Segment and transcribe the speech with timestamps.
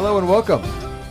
[0.00, 0.62] Hello and welcome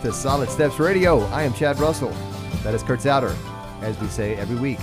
[0.01, 1.19] to Solid Steps Radio.
[1.25, 2.15] I am Chad Russell.
[2.63, 3.35] That is Kurt Souter,
[3.81, 4.79] as we say every week.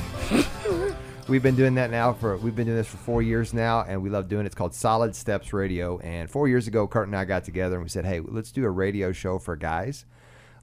[1.28, 4.02] we've been doing that now for we've been doing this for four years now, and
[4.02, 4.48] we love doing it.
[4.48, 6.00] It's called Solid Steps Radio.
[6.00, 8.66] And four years ago, Kurt and I got together and we said, "Hey, let's do
[8.66, 10.04] a radio show for guys.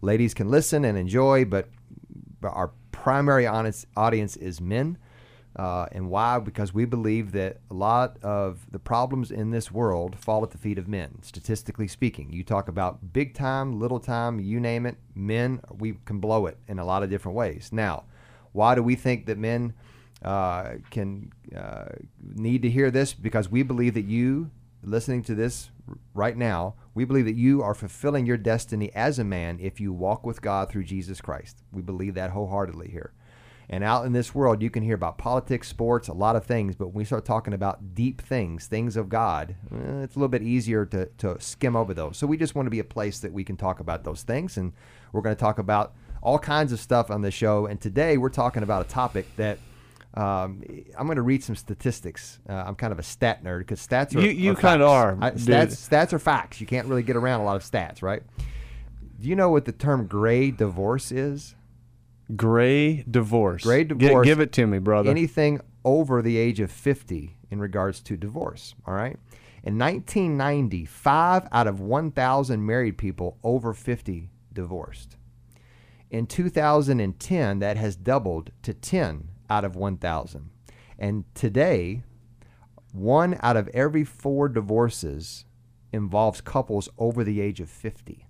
[0.03, 1.67] Ladies can listen and enjoy, but,
[2.41, 4.99] but our primary audience is men."
[5.55, 6.39] Uh, and why?
[6.39, 10.57] Because we believe that a lot of the problems in this world fall at the
[10.57, 12.31] feet of men, statistically speaking.
[12.31, 16.57] You talk about big time, little time, you name it, men, we can blow it
[16.67, 17.69] in a lot of different ways.
[17.71, 18.05] Now,
[18.53, 19.73] why do we think that men
[20.23, 23.13] uh, can uh, need to hear this?
[23.13, 24.51] Because we believe that you,
[24.83, 25.69] listening to this
[26.13, 29.91] right now, we believe that you are fulfilling your destiny as a man if you
[29.91, 31.61] walk with God through Jesus Christ.
[31.73, 33.11] We believe that wholeheartedly here.
[33.71, 36.75] And out in this world, you can hear about politics, sports, a lot of things.
[36.75, 40.27] But when we start talking about deep things, things of God, eh, it's a little
[40.27, 42.17] bit easier to, to skim over those.
[42.17, 44.57] So we just want to be a place that we can talk about those things.
[44.57, 44.73] And
[45.13, 47.65] we're going to talk about all kinds of stuff on the show.
[47.65, 49.57] And today we're talking about a topic that
[50.15, 50.61] um,
[50.97, 52.39] I'm going to read some statistics.
[52.49, 54.19] Uh, I'm kind of a stat nerd because stats are.
[54.19, 55.17] You, you kind of are.
[55.21, 56.59] I, stats, stats are facts.
[56.59, 58.21] You can't really get around a lot of stats, right?
[59.21, 61.55] Do you know what the term gray divorce is?
[62.35, 63.63] Gray divorce.
[63.63, 64.25] Gray divorce.
[64.25, 65.09] G- give it to me, brother.
[65.09, 68.75] Anything over the age of 50 in regards to divorce.
[68.85, 69.17] All right.
[69.63, 75.17] In 1990, five out of 1,000 married people over 50 divorced.
[76.09, 80.49] In 2010, that has doubled to 10 out of 1,000.
[80.97, 82.03] And today,
[82.91, 85.45] one out of every four divorces
[85.93, 88.27] involves couples over the age of 50.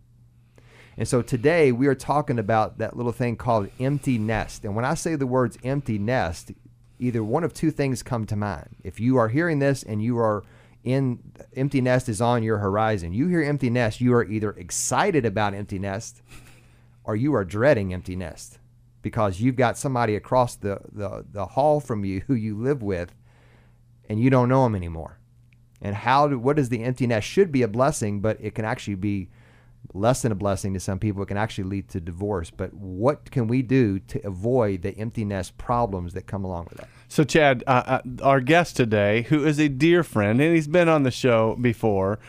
[1.02, 4.64] And so today we are talking about that little thing called empty nest.
[4.64, 6.52] And when I say the words empty nest,
[7.00, 8.76] either one of two things come to mind.
[8.84, 10.44] If you are hearing this and you are
[10.84, 11.18] in
[11.56, 15.56] empty nest is on your horizon, you hear empty nest, you are either excited about
[15.56, 16.22] empty nest
[17.04, 18.60] or you are dreading empty nest
[19.02, 23.16] because you've got somebody across the, the, the hall from you who you live with
[24.08, 25.18] and you don't know them anymore.
[25.82, 28.66] And how do, what is the empty nest should be a blessing, but it can
[28.66, 29.30] actually be
[29.94, 31.24] less than a blessing to some people.
[31.24, 32.50] It can actually lead to divorce.
[32.50, 36.80] But what can we do to avoid the empty nest problems that come along with
[36.80, 36.90] that?
[37.08, 40.88] So, Chad, uh, uh, our guest today, who is a dear friend, and he's been
[40.90, 42.20] on the show before.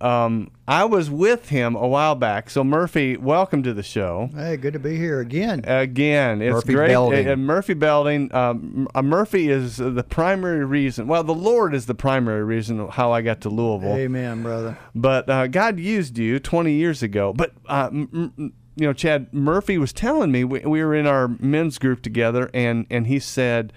[0.00, 2.50] Um, I was with him a while back.
[2.50, 4.30] So Murphy, welcome to the show.
[4.34, 5.64] Hey, good to be here again.
[5.64, 6.88] Again, it's Murphy great.
[6.88, 7.28] Belding.
[7.28, 8.34] Uh, Murphy Belding.
[8.34, 11.06] Um, uh, Murphy is the primary reason.
[11.06, 13.94] Well, the Lord is the primary reason how I got to Louisville.
[13.96, 14.76] Amen, brother.
[14.94, 17.32] But uh, God used you 20 years ago.
[17.32, 21.28] But uh, m- you know, Chad Murphy was telling me we, we were in our
[21.28, 23.72] men's group together, and and he said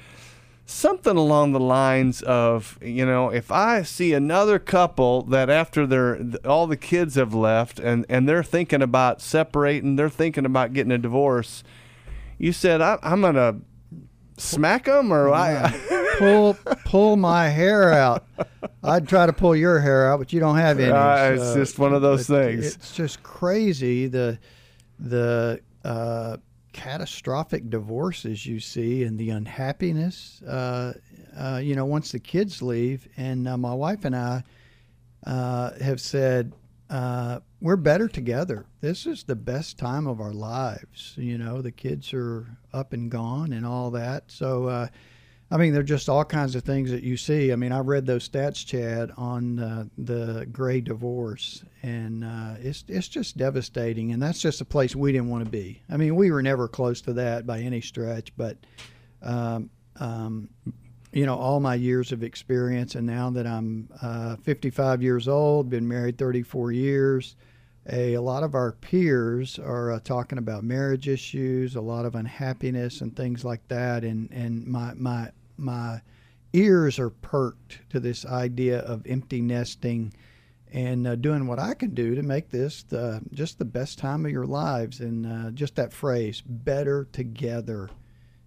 [0.69, 6.19] something along the lines of, you know, if I see another couple that after their
[6.45, 10.91] all the kids have left and and they're thinking about separating, they're thinking about getting
[10.91, 11.63] a divorce,
[12.37, 13.57] you said I, I'm gonna
[14.37, 15.75] smack them or I.
[16.19, 18.25] pull pull my hair out.
[18.83, 20.91] I'd try to pull your hair out, but you don't have any.
[20.91, 22.75] Uh, it's just one of those things.
[22.75, 24.37] It's just crazy the
[24.99, 26.37] the uh,
[26.73, 30.41] catastrophic divorces you see and the unhappiness.
[30.43, 30.93] Uh,
[31.37, 34.43] uh, you know, once the kids leave, and uh, my wife and I
[35.25, 36.53] uh, have said
[36.89, 38.65] uh, we're better together.
[38.81, 41.13] This is the best time of our lives.
[41.17, 44.31] You know, the kids are up and gone and all that.
[44.31, 44.87] So, uh,
[45.51, 47.51] I mean, there are just all kinds of things that you see.
[47.51, 52.83] I mean, I read those stats, Chad, on uh, the gray divorce, and uh, it's
[52.87, 54.11] it's just devastating.
[54.11, 55.81] And that's just a place we didn't want to be.
[55.89, 58.57] I mean, we were never close to that by any stretch, but.
[59.21, 60.49] Um, um,
[61.11, 65.69] you know, all my years of experience, and now that I'm uh, 55 years old,
[65.69, 67.35] been married 34 years,
[67.91, 72.15] a, a lot of our peers are uh, talking about marriage issues, a lot of
[72.15, 74.03] unhappiness, and things like that.
[74.03, 76.01] And and my my my
[76.53, 80.13] ears are perked to this idea of empty nesting
[80.71, 84.25] and uh, doing what I can do to make this the, just the best time
[84.25, 84.99] of your lives.
[84.99, 87.89] And uh, just that phrase, better together,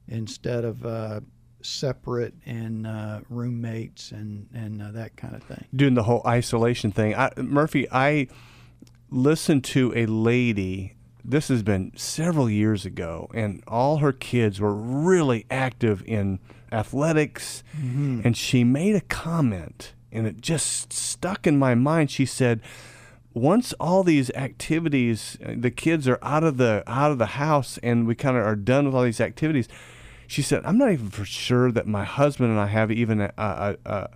[0.08, 1.20] instead of uh,
[1.62, 5.64] separate and uh, roommates and and uh, that kind of thing.
[5.74, 7.14] doing the whole isolation thing.
[7.14, 8.28] I, Murphy, I
[9.10, 10.96] listened to a lady.
[11.24, 16.40] This has been several years ago, and all her kids were really active in
[16.72, 17.62] athletics.
[18.24, 22.10] And she made a comment, and it just stuck in my mind.
[22.10, 22.60] She said,
[23.34, 27.78] "Once all these activities, uh, the kids are out of the out of the house,
[27.82, 29.68] and we kind of are done with all these activities."
[30.26, 33.32] She said, "I'm not even for sure that my husband and I have even a
[33.36, 34.08] a, a,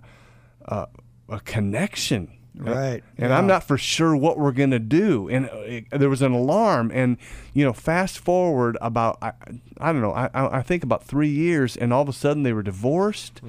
[0.65, 0.87] a,
[1.29, 3.03] a connection Right.
[3.17, 5.29] and I'm not for sure what we're going to do.
[5.29, 6.91] And uh, it, there was an alarm.
[6.93, 7.17] And,
[7.53, 9.33] you know, fast forward about, I,
[9.79, 12.53] I don't know, I, I think about three years, and all of a sudden they
[12.53, 13.41] were divorced,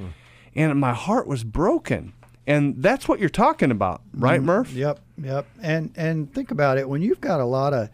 [0.54, 2.12] and my heart was broken.
[2.46, 4.72] And that's what you're talking about, right, Murph?
[4.72, 5.46] Yep, yep.
[5.60, 7.90] And and think about it when you've got a lot of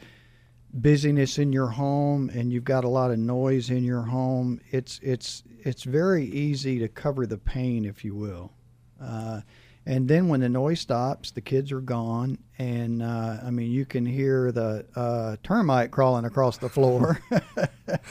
[0.73, 5.01] busyness in your home and you've got a lot of noise in your home, it's
[5.03, 8.53] it's it's very easy to cover the pain, if you will.
[9.01, 9.41] Uh,
[9.87, 13.85] and then when the noise stops, the kids are gone, and uh, I mean you
[13.85, 17.21] can hear the uh, termite crawling across the floor.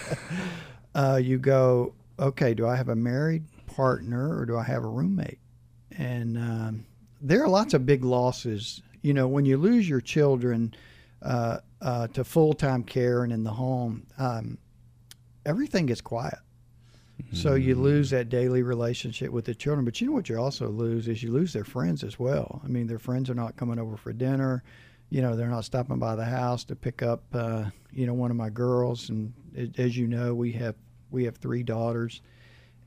[0.96, 4.88] uh, you go, okay, do I have a married partner or do I have a
[4.88, 5.40] roommate?
[5.98, 6.86] And um,
[7.22, 8.81] there are lots of big losses.
[9.02, 10.74] You know, when you lose your children
[11.22, 14.58] uh, uh, to full time care and in the home, um,
[15.46, 16.40] everything gets quiet.
[17.31, 19.86] So you lose that daily relationship with the children.
[19.86, 22.62] But you know what you also lose is you lose their friends as well.
[22.63, 24.63] I mean, their friends are not coming over for dinner.
[25.10, 28.31] You know, they're not stopping by the house to pick up, uh, you know, one
[28.31, 29.10] of my girls.
[29.10, 30.75] And a- as you know, we have
[31.12, 32.21] we have three daughters,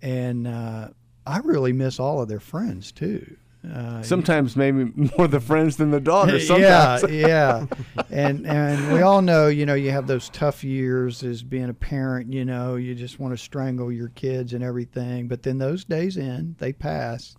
[0.02, 0.88] and uh,
[1.26, 3.36] I really miss all of their friends too.
[3.64, 6.48] Uh, Sometimes maybe more the friends than the daughters.
[6.50, 7.20] yeah, Sometimes.
[7.20, 7.66] yeah,
[8.10, 11.74] and and we all know, you know, you have those tough years as being a
[11.74, 12.32] parent.
[12.32, 15.26] You know, you just want to strangle your kids and everything.
[15.26, 17.34] But then those days end, they pass,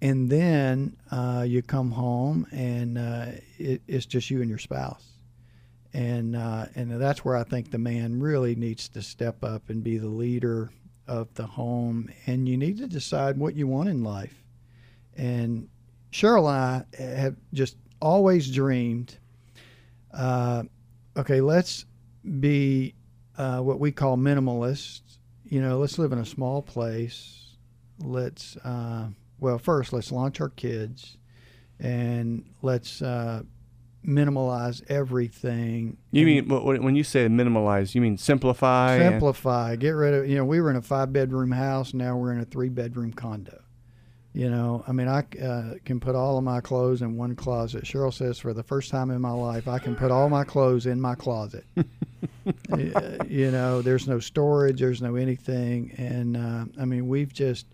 [0.00, 3.26] and then uh, you come home and uh,
[3.58, 5.04] it, it's just you and your spouse,
[5.92, 9.82] and uh, and that's where I think the man really needs to step up and
[9.82, 10.70] be the leader
[11.08, 14.42] of the home, and you need to decide what you want in life.
[15.16, 15.68] And
[16.12, 19.18] Cheryl and I have just always dreamed.
[20.12, 20.64] Uh,
[21.16, 21.84] okay, let's
[22.40, 22.94] be
[23.38, 25.18] uh, what we call minimalists.
[25.44, 27.56] You know, let's live in a small place.
[27.98, 29.08] Let's uh,
[29.38, 31.16] well, first let's launch our kids,
[31.78, 33.42] and let's uh,
[34.06, 35.96] minimalize everything.
[36.10, 38.94] You mean wh- wh- when you say minimalize, you mean simplify?
[38.96, 39.76] and- simplify?
[39.76, 40.28] Get rid of.
[40.28, 41.94] You know, we were in a five bedroom house.
[41.94, 43.62] Now we're in a three bedroom condo.
[44.36, 47.84] You know, I mean, I uh, can put all of my clothes in one closet.
[47.84, 50.84] Cheryl says, for the first time in my life, I can put all my clothes
[50.84, 51.64] in my closet.
[52.72, 55.92] Uh, you know, there's no storage, there's no anything.
[55.96, 57.66] And uh, I mean, we've just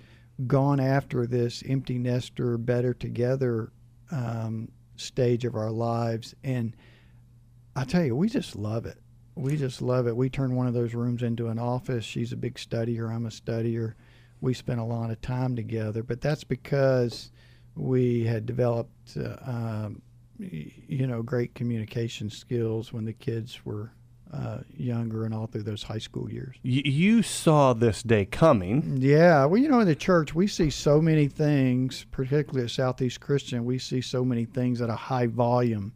[0.47, 3.71] gone after this empty nester, better together
[4.11, 6.35] um, stage of our lives.
[6.43, 6.75] And
[7.77, 8.99] I tell you, we just love it.
[9.35, 10.17] We just love it.
[10.17, 12.05] We turn one of those rooms into an office.
[12.05, 13.95] She's a big studier, I'm a studier
[14.43, 17.31] we spent a lot of time together, but that's because
[17.77, 20.03] we had developed, uh, um,
[20.39, 23.93] you know, great communication skills when the kids were
[24.33, 26.57] uh, younger and all through those high school years.
[26.65, 28.97] Y- you saw this day coming.
[28.99, 33.21] Yeah, well, you know, in the church, we see so many things, particularly at Southeast
[33.21, 35.93] Christian, we see so many things at a high volume.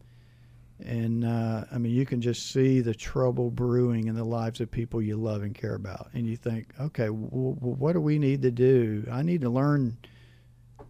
[0.85, 4.71] And uh, I mean, you can just see the trouble brewing in the lives of
[4.71, 6.11] people you love and care about.
[6.13, 9.07] And you think, okay, w- w- what do we need to do?
[9.11, 9.97] I need to learn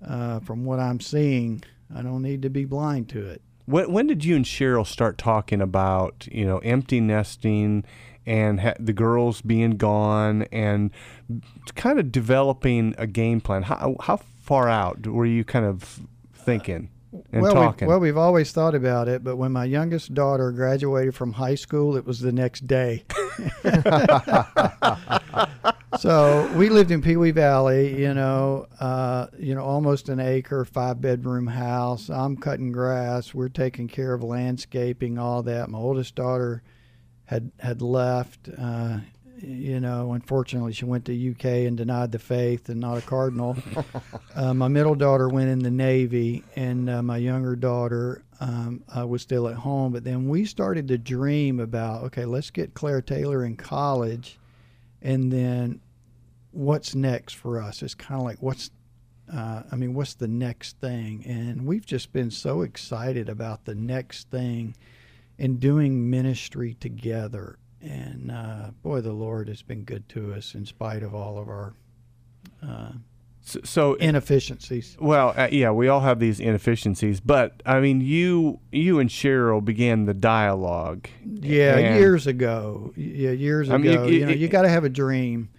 [0.04, 1.62] uh, from what I'm seeing.
[1.94, 3.42] I don't need to be blind to it.
[3.66, 7.84] When, when did you and Cheryl start talking about you know empty nesting
[8.24, 10.90] and ha- the girls being gone and
[11.76, 13.62] kind of developing a game plan?
[13.62, 16.00] How how far out were you kind of
[16.34, 16.90] thinking
[17.32, 17.86] and well, talking?
[17.86, 21.54] We, well, we've always thought about it, but when my youngest daughter graduated from high
[21.54, 23.04] school, it was the next day.
[25.98, 31.00] so we lived in Pewee Valley, you know, uh, you know, almost an acre, five
[31.00, 32.10] bedroom house.
[32.10, 33.34] I'm cutting grass.
[33.34, 35.68] We're taking care of landscaping, all that.
[35.68, 36.62] My oldest daughter
[37.24, 38.48] had had left.
[38.56, 38.98] Uh,
[39.38, 43.56] you know, unfortunately, she went to UK and denied the faith and not a cardinal.
[44.34, 49.06] uh, my middle daughter went in the Navy, and uh, my younger daughter um, uh,
[49.06, 49.92] was still at home.
[49.92, 54.38] But then we started to dream about okay, let's get Claire Taylor in college,
[55.02, 55.80] and then
[56.52, 57.82] what's next for us?
[57.82, 58.70] It's kind of like what's
[59.32, 61.24] uh, I mean, what's the next thing?
[61.26, 64.76] And we've just been so excited about the next thing
[65.38, 67.58] and doing ministry together.
[67.88, 71.48] And uh, boy, the Lord has been good to us in spite of all of
[71.48, 71.74] our
[72.66, 72.92] uh,
[73.42, 74.96] so, so inefficiencies.
[75.00, 79.64] Well, uh, yeah, we all have these inefficiencies, but I mean, you you and Cheryl
[79.64, 81.06] began the dialogue.
[81.24, 82.92] Yeah, years ago.
[82.96, 84.04] Yeah, years I mean, ago.
[84.06, 85.50] you- you, know, you- you got to have a dream.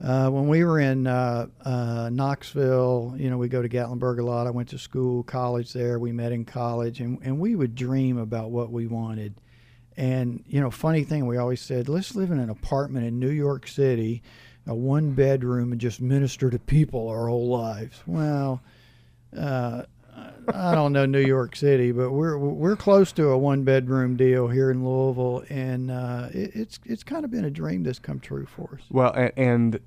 [0.00, 4.22] Uh, when we were in uh, uh, Knoxville, you know, we go to Gatlinburg a
[4.22, 4.46] lot.
[4.46, 5.98] I went to school, college there.
[5.98, 9.34] We met in college, and, and we would dream about what we wanted.
[9.96, 13.30] And you know, funny thing, we always said, let's live in an apartment in New
[13.30, 14.22] York City,
[14.66, 18.02] a one bedroom, and just minister to people our whole lives.
[18.06, 18.60] Well,
[19.38, 19.82] uh,
[20.52, 24.48] I don't know New York City, but we're we're close to a one bedroom deal
[24.48, 28.20] here in Louisville, and uh, it, it's it's kind of been a dream that's come
[28.20, 28.86] true for us.
[28.90, 29.80] Well, and, and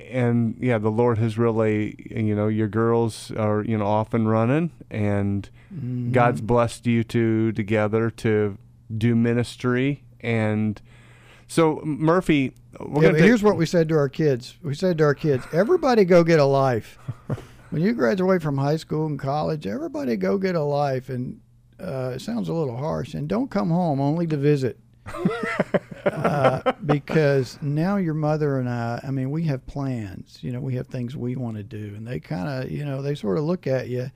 [0.00, 4.28] and yeah, the Lord has really, you know, your girls are, you know, off and
[4.28, 6.12] running, and Mm-hmm.
[6.12, 8.58] God's blessed you two together to
[8.96, 10.04] do ministry.
[10.20, 10.80] And
[11.46, 14.56] so, Murphy, we're Yeah, take- here's what we said to our kids.
[14.62, 16.98] We said to our kids, everybody go get a life.
[17.70, 21.08] when you graduate from high school and college, everybody go get a life.
[21.08, 21.40] And
[21.80, 23.14] uh, it sounds a little harsh.
[23.14, 24.78] And don't come home only to visit.
[26.04, 30.38] uh, because now your mother and I, I mean, we have plans.
[30.42, 33.02] You know, we have things we want to do, and they kind of, you know,
[33.02, 34.10] they sort of look at you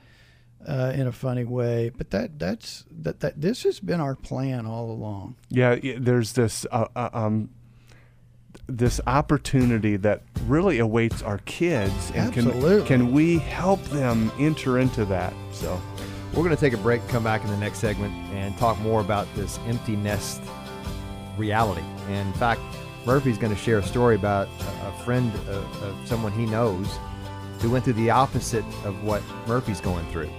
[0.67, 1.91] uh, in a funny way.
[1.97, 5.37] But that that's that that this has been our plan all along.
[5.49, 7.51] yeah, there's this, uh, uh, um,
[8.67, 12.87] this opportunity that really awaits our kids, and can Absolutely.
[12.87, 15.33] can we help them enter into that?
[15.53, 15.81] So,
[16.31, 19.01] We're going to take a break, come back in the next segment, and talk more
[19.01, 20.43] about this empty nest
[21.39, 21.85] reality.
[22.09, 22.61] And in fact,
[23.07, 24.49] Murphy's going to share a story about
[24.83, 26.89] a, a friend of, of someone he knows
[27.61, 30.31] who went through the opposite of what Murphy's going through.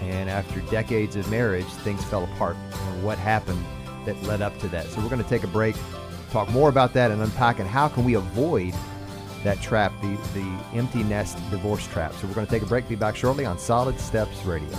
[0.00, 2.56] And after decades of marriage, things fell apart.
[2.72, 3.64] And what happened
[4.06, 4.86] that led up to that?
[4.86, 5.76] So we're going to take a break,
[6.30, 8.74] talk more about that, and unpack and how can we avoid
[9.44, 12.12] that trap, the the empty nest divorce trap.
[12.14, 12.88] So we're going to take a break.
[12.88, 14.76] Be back shortly on Solid Steps Radio.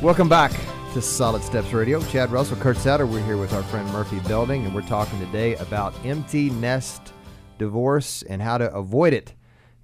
[0.00, 0.52] Welcome back
[0.92, 2.00] to Solid Steps Radio.
[2.02, 3.08] Chad Russell, Kurt Satter.
[3.08, 7.12] We're here with our friend Murphy Belding, and we're talking today about empty nest
[7.58, 9.34] divorce and how to avoid it.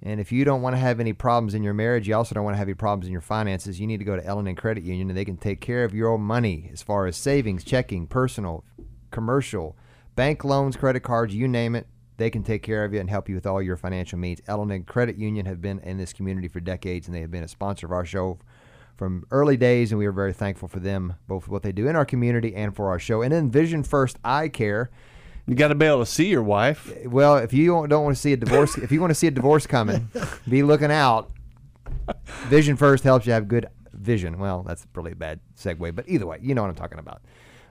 [0.03, 2.43] And if you don't want to have any problems in your marriage, you also don't
[2.43, 4.83] want to have any problems in your finances, you need to go to L&N Credit
[4.83, 8.63] Union, and they can take care of your money as far as savings, checking, personal,
[9.11, 9.77] commercial,
[10.15, 11.87] bank loans, credit cards, you name it.
[12.17, 14.41] They can take care of you and help you with all your financial needs.
[14.47, 17.47] L&N Credit Union have been in this community for decades, and they have been a
[17.47, 18.39] sponsor of our show
[18.95, 21.87] from early days, and we are very thankful for them, both for what they do
[21.87, 23.21] in our community and for our show.
[23.21, 24.89] And then Vision First Eye Care.
[25.47, 26.91] You got to be able to see your wife.
[27.05, 29.27] Well, if you don't don't want to see a divorce, if you want to see
[29.27, 30.09] a divorce coming,
[30.47, 31.31] be looking out.
[32.47, 34.39] Vision First helps you have good vision.
[34.39, 37.21] Well, that's probably a bad segue, but either way, you know what I'm talking about.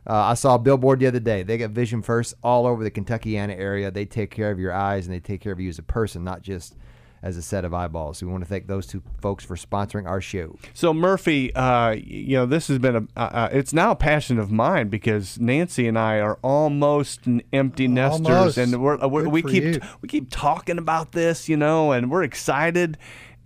[0.06, 1.42] Uh, I saw a billboard the other day.
[1.42, 3.90] They got Vision First all over the Kentuckiana area.
[3.90, 6.24] They take care of your eyes and they take care of you as a person,
[6.24, 6.74] not just
[7.22, 8.18] as a set of eyeballs.
[8.18, 10.56] So we want to thank those two folks for sponsoring our show.
[10.72, 13.02] So Murphy, uh, you know, this has been a.
[13.16, 17.20] Uh, uh, it's now a passion of mine because Nancy and I are almost
[17.52, 18.58] empty nesters, Almost.
[18.58, 19.80] and we're, uh, we're, we keep you.
[20.00, 22.96] we keep talking about this, you know, and we're excited.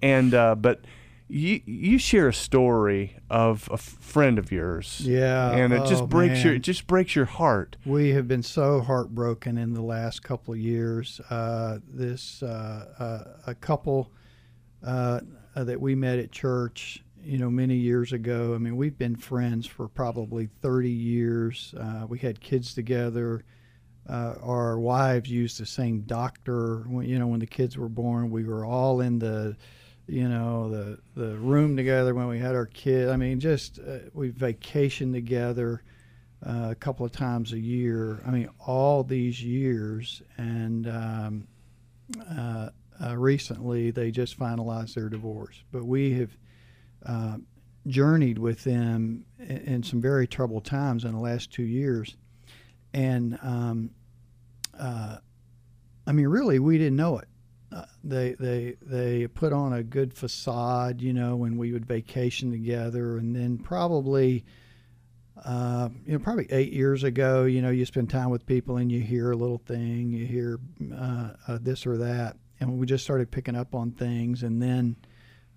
[0.02, 0.80] And uh, but
[1.34, 6.06] you you share a story of a friend of yours, Yeah, and it just oh,
[6.06, 7.76] breaks your it just breaks your heart.
[7.84, 11.20] We have been so heartbroken in the last couple of years.
[11.30, 14.12] Uh, this uh, uh, a couple
[14.86, 15.20] uh,
[15.56, 18.54] that we met at church, you know, many years ago.
[18.54, 21.74] I mean, we've been friends for probably 30 years.
[21.76, 23.44] Uh, we had kids together.
[24.08, 26.84] Uh, our wives used the same doctor.
[26.86, 29.56] When, you know, when the kids were born, we were all in the,
[30.06, 33.08] you know, the the room together when we had our kid.
[33.08, 35.82] I mean, just uh, we vacationed together
[36.46, 38.22] uh, a couple of times a year.
[38.26, 41.48] I mean, all these years, and um,
[42.30, 42.68] uh,
[43.02, 45.62] uh, recently they just finalized their divorce.
[45.72, 46.36] But we have
[47.06, 47.36] uh,
[47.86, 52.16] journeyed with them in, in some very troubled times in the last two years,
[52.92, 53.90] and um,
[54.78, 55.16] uh,
[56.06, 57.28] I mean, really, we didn't know it.
[57.74, 62.50] Uh, they they they put on a good facade, you know, when we would vacation
[62.50, 64.44] together, and then probably
[65.44, 68.90] uh, you know, probably eight years ago, you know, you spend time with people and
[68.92, 70.60] you hear a little thing, you hear
[70.94, 74.96] uh, uh, this or that, and we just started picking up on things, and then,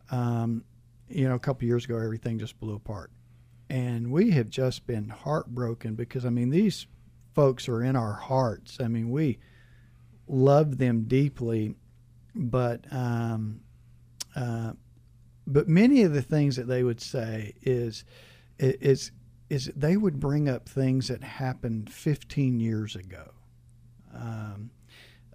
[0.09, 0.63] um,
[1.07, 3.11] you know, a couple years ago, everything just blew apart,
[3.69, 6.87] and we have just been heartbroken because I mean, these
[7.35, 8.79] folks are in our hearts.
[8.81, 9.37] I mean, we
[10.27, 11.75] love them deeply,
[12.37, 13.61] but um,
[14.35, 14.73] uh,
[15.45, 18.03] but many of the things that they would say is
[18.59, 19.11] is
[19.49, 23.31] is they would bring up things that happened 15 years ago,
[24.13, 24.69] um,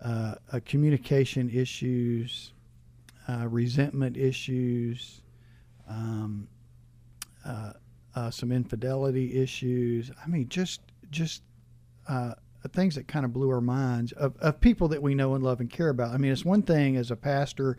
[0.02, 2.52] uh, uh, communication issues,
[3.26, 5.22] uh, resentment issues,
[5.88, 6.46] um,
[7.44, 7.72] uh,
[8.14, 10.10] uh, some infidelity issues.
[10.22, 11.42] I mean, just just
[12.68, 15.60] things that kind of blew our minds of, of people that we know and love
[15.60, 16.12] and care about.
[16.12, 17.76] I mean, it's one thing as a pastor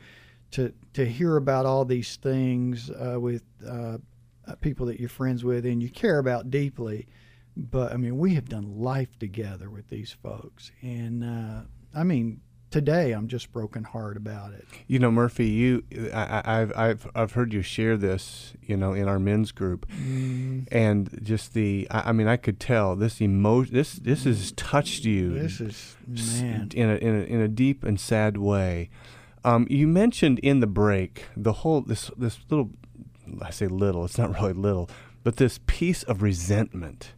[0.52, 3.98] to to hear about all these things uh, with uh,
[4.48, 7.08] uh, people that you're friends with and you care about deeply.
[7.56, 11.62] But I mean, we have done life together with these folks, and uh,
[11.94, 12.42] I mean,
[12.74, 14.66] today I'm just broken heart about it.
[14.88, 18.94] You know, Murphy, you, I, I- I've, I've, I've heard you share this, you know,
[18.94, 19.86] in our men's group,
[20.72, 25.06] and just the, I, I mean, I could tell this emotion, this, this has touched
[25.06, 25.96] you, This is
[26.42, 26.70] man.
[26.74, 28.90] in a, in a, in a deep and sad way.
[29.46, 32.72] Um, you mentioned in the break the whole this this little,
[33.42, 34.90] I say little, it's not really little,
[35.24, 37.14] but this piece of resentment.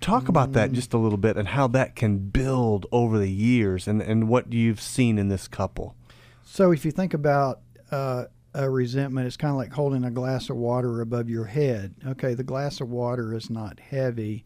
[0.00, 3.88] Talk about that just a little bit and how that can build over the years
[3.88, 5.94] and, and what you've seen in this couple.
[6.44, 7.60] So if you think about
[7.90, 11.94] uh, a resentment, it's kind of like holding a glass of water above your head.
[12.08, 14.44] Okay, the glass of water is not heavy,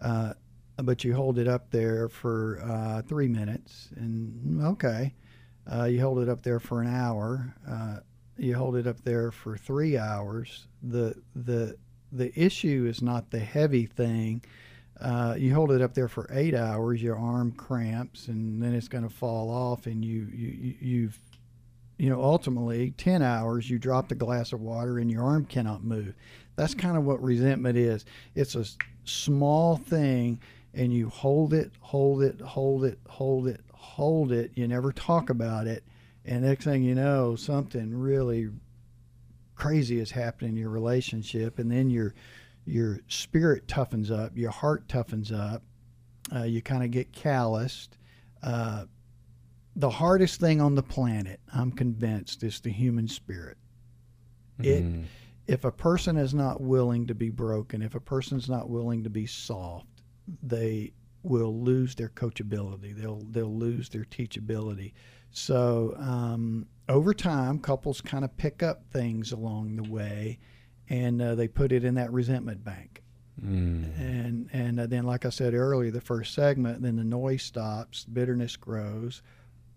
[0.00, 0.34] uh,
[0.76, 5.14] but you hold it up there for uh, three minutes, and okay,
[5.72, 7.54] uh, you hold it up there for an hour.
[7.68, 7.98] Uh,
[8.36, 10.66] you hold it up there for three hours.
[10.82, 11.76] The the
[12.10, 14.42] the issue is not the heavy thing.
[15.00, 18.88] Uh, you hold it up there for eight hours, your arm cramps, and then it's
[18.88, 21.18] going to fall off, and you, you you- you've
[21.96, 25.84] you know ultimately 10 hours you drop the glass of water and your arm cannot
[25.84, 26.12] move.
[26.56, 28.04] That's kind of what resentment is.
[28.34, 28.64] It's a
[29.04, 30.40] small thing
[30.74, 34.50] and you hold it hold it hold it hold it hold it.
[34.56, 35.84] You never talk about it.
[36.24, 38.48] And next thing you know something really
[39.54, 42.12] crazy is happening in your relationship and then your
[42.66, 45.62] your spirit toughens up your heart toughens up
[46.34, 47.96] uh, you kind of get calloused
[48.42, 48.84] uh,
[49.76, 53.56] the hardest thing on the planet, I'm convinced, is the human spirit.
[54.60, 55.04] It, Mm.
[55.48, 59.10] if a person is not willing to be broken, if a person's not willing to
[59.10, 59.88] be soft,
[60.42, 60.92] they
[61.24, 62.94] will lose their coachability.
[62.94, 64.92] They'll they'll lose their teachability.
[65.32, 70.38] So um, over time, couples kind of pick up things along the way,
[70.88, 73.00] and uh, they put it in that resentment bank
[73.44, 73.98] Mm.
[73.98, 78.04] and and uh, then like I said earlier, the first segment, then the noise stops,
[78.04, 79.22] bitterness grows.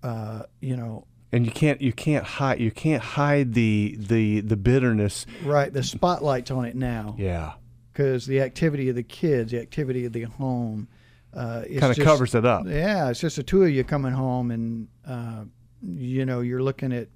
[0.03, 4.55] Uh, you know, And you can't you can't hide you can't hide the the the
[4.57, 5.25] bitterness.
[5.43, 5.73] right?
[5.73, 7.53] The spotlight's on it now Yeah,
[7.91, 10.87] because the activity of the kids, the activity of the home,
[11.33, 12.67] uh, kind of covers it up.
[12.67, 15.45] Yeah, it's just the two of you coming home, and uh,
[15.81, 17.07] you know you're looking at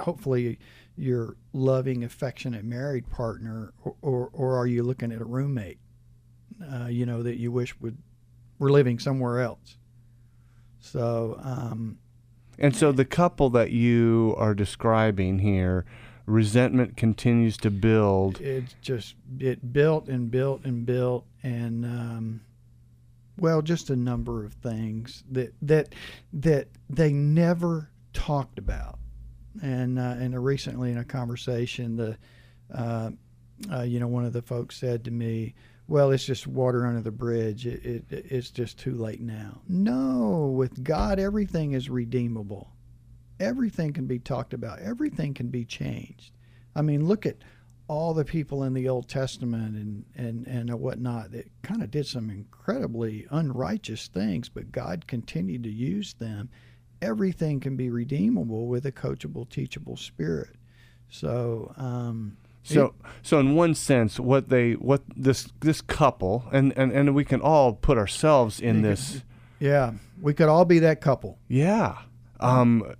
[0.00, 0.58] hopefully
[0.98, 5.78] your loving, affectionate married partner, or or, or are you looking at a roommate?
[6.72, 7.98] Uh, you know that you wish would
[8.58, 9.76] were living somewhere else.
[10.80, 11.98] So um,
[12.58, 15.84] And so the couple that you are describing here,
[16.26, 18.40] resentment continues to build.
[18.40, 22.40] it just it built and built and built and um,
[23.38, 25.94] well just a number of things that that
[26.32, 28.98] that they never talked about
[29.62, 32.16] and uh, and recently in a conversation the
[32.74, 33.10] uh,
[33.72, 35.54] uh, you know one of the folks said to me
[35.86, 37.66] well it's just water under the bridge.
[37.66, 39.60] It, it it's just too late now.
[39.68, 42.70] No with God everything is redeemable.
[43.40, 44.80] Everything can be talked about.
[44.80, 46.32] Everything can be changed.
[46.74, 47.36] I mean, look at
[47.88, 52.06] all the people in the Old Testament and and and whatnot that kind of did
[52.06, 56.50] some incredibly unrighteous things, but God continued to use them.
[57.00, 60.50] Everything can be redeemable with a coachable, teachable spirit.
[61.08, 66.92] So, um, So, so in one sense, what they, what this this couple, and and
[66.92, 69.22] and we can all put ourselves in this.
[69.58, 71.38] yeah, we could all be that couple.
[71.48, 71.98] Yeah.
[72.40, 72.94] Um,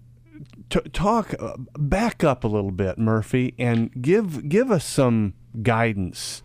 [0.71, 6.43] t- talk uh, back up a little bit, Murphy, and give give us some guidance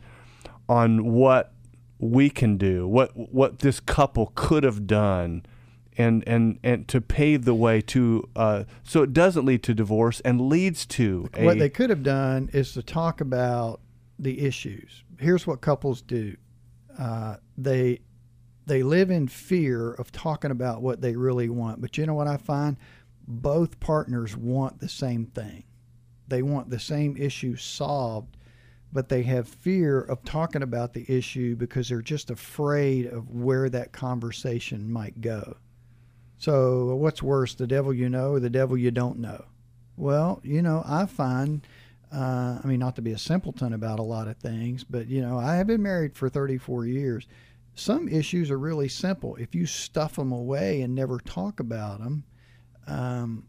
[0.67, 1.53] on what
[1.99, 5.45] we can do, what what this couple could have done,
[5.97, 10.19] and and and to pave the way to uh, so it doesn't lead to divorce
[10.21, 13.79] and leads to a what they could have done is to talk about
[14.19, 15.03] the issues.
[15.19, 16.35] Here's what couples do:
[16.97, 17.99] uh, they
[18.65, 21.81] they live in fear of talking about what they really want.
[21.81, 22.77] But you know what I find?
[23.27, 25.63] Both partners want the same thing.
[26.27, 28.37] They want the same issue solved,
[28.91, 33.69] but they have fear of talking about the issue because they're just afraid of where
[33.69, 35.57] that conversation might go.
[36.43, 39.45] So, what's worse, the devil you know or the devil you don't know?
[39.95, 41.65] Well, you know, I find,
[42.13, 45.21] uh, I mean, not to be a simpleton about a lot of things, but, you
[45.21, 47.29] know, I have been married for 34 years.
[47.75, 49.37] Some issues are really simple.
[49.37, 52.25] If you stuff them away and never talk about them,
[52.87, 53.47] um,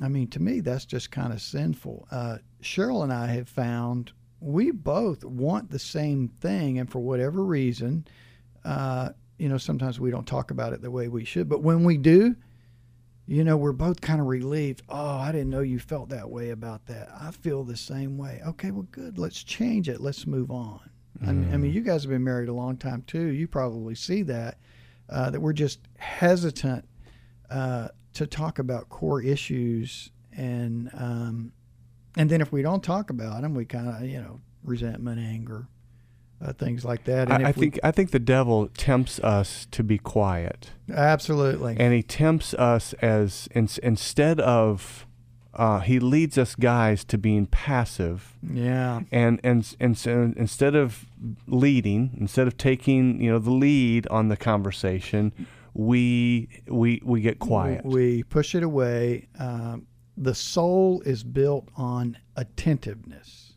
[0.00, 2.08] I mean, to me, that's just kind of sinful.
[2.10, 7.44] Uh, Cheryl and I have found we both want the same thing, and for whatever
[7.44, 8.06] reason,
[8.64, 11.84] uh, you know, sometimes we don't talk about it the way we should, but when
[11.84, 12.36] we do,
[13.26, 14.82] you know, we're both kind of relieved.
[14.88, 17.08] Oh, I didn't know you felt that way about that.
[17.18, 18.42] I feel the same way.
[18.46, 19.18] Okay, well, good.
[19.18, 20.00] Let's change it.
[20.00, 20.80] Let's move on.
[21.22, 23.26] I, mean, I mean, you guys have been married a long time too.
[23.26, 24.58] You probably see that
[25.08, 26.86] uh, that we're just hesitant
[27.50, 31.52] uh, to talk about core issues and um,
[32.16, 35.68] and then if we don't talk about them, we kind of you know resentment, anger,
[36.42, 37.30] uh, things like that.
[37.30, 40.70] And I, I if we- think I think the devil tempts us to be quiet,
[40.92, 41.76] absolutely.
[41.78, 45.06] and he tempts us as in, instead of
[45.54, 51.06] uh, he leads us guys to being passive, yeah, and and and so instead of
[51.46, 55.32] leading, instead of taking you know the lead on the conversation,
[55.72, 57.84] we we we get quiet.
[57.84, 59.28] We push it away.
[59.38, 63.52] Um, the soul is built on attentiveness.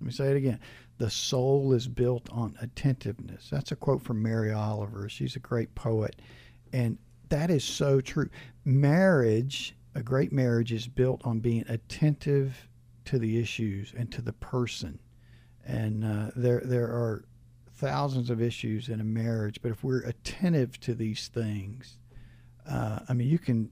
[0.00, 0.60] Let me say it again.
[1.00, 3.48] The soul is built on attentiveness.
[3.48, 5.08] That's a quote from Mary Oliver.
[5.08, 6.20] She's a great poet.
[6.74, 6.98] And
[7.30, 8.28] that is so true.
[8.66, 12.68] Marriage, a great marriage, is built on being attentive
[13.06, 14.98] to the issues and to the person.
[15.64, 17.24] And uh, there, there are
[17.76, 21.96] thousands of issues in a marriage, but if we're attentive to these things,
[22.68, 23.70] uh, I mean, you can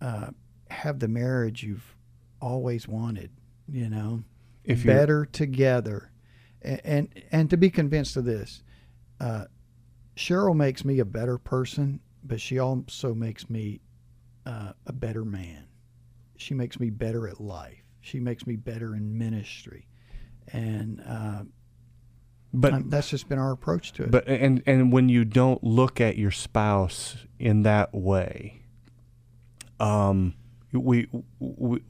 [0.00, 0.28] uh,
[0.70, 1.94] have the marriage you've
[2.40, 3.30] always wanted,
[3.70, 4.24] you know,
[4.64, 6.12] If better together.
[6.66, 8.62] And, and, to be convinced of this,
[9.20, 9.44] uh,
[10.16, 13.80] Cheryl makes me a better person, but she also makes me
[14.44, 15.66] uh, a better man.
[16.36, 17.82] She makes me better at life.
[18.00, 19.86] She makes me better in ministry.
[20.52, 21.42] And uh,
[22.52, 24.10] but um, that's just been our approach to it.
[24.10, 28.62] But and and when you don't look at your spouse in that way,
[29.80, 30.34] um,
[30.72, 31.80] we, we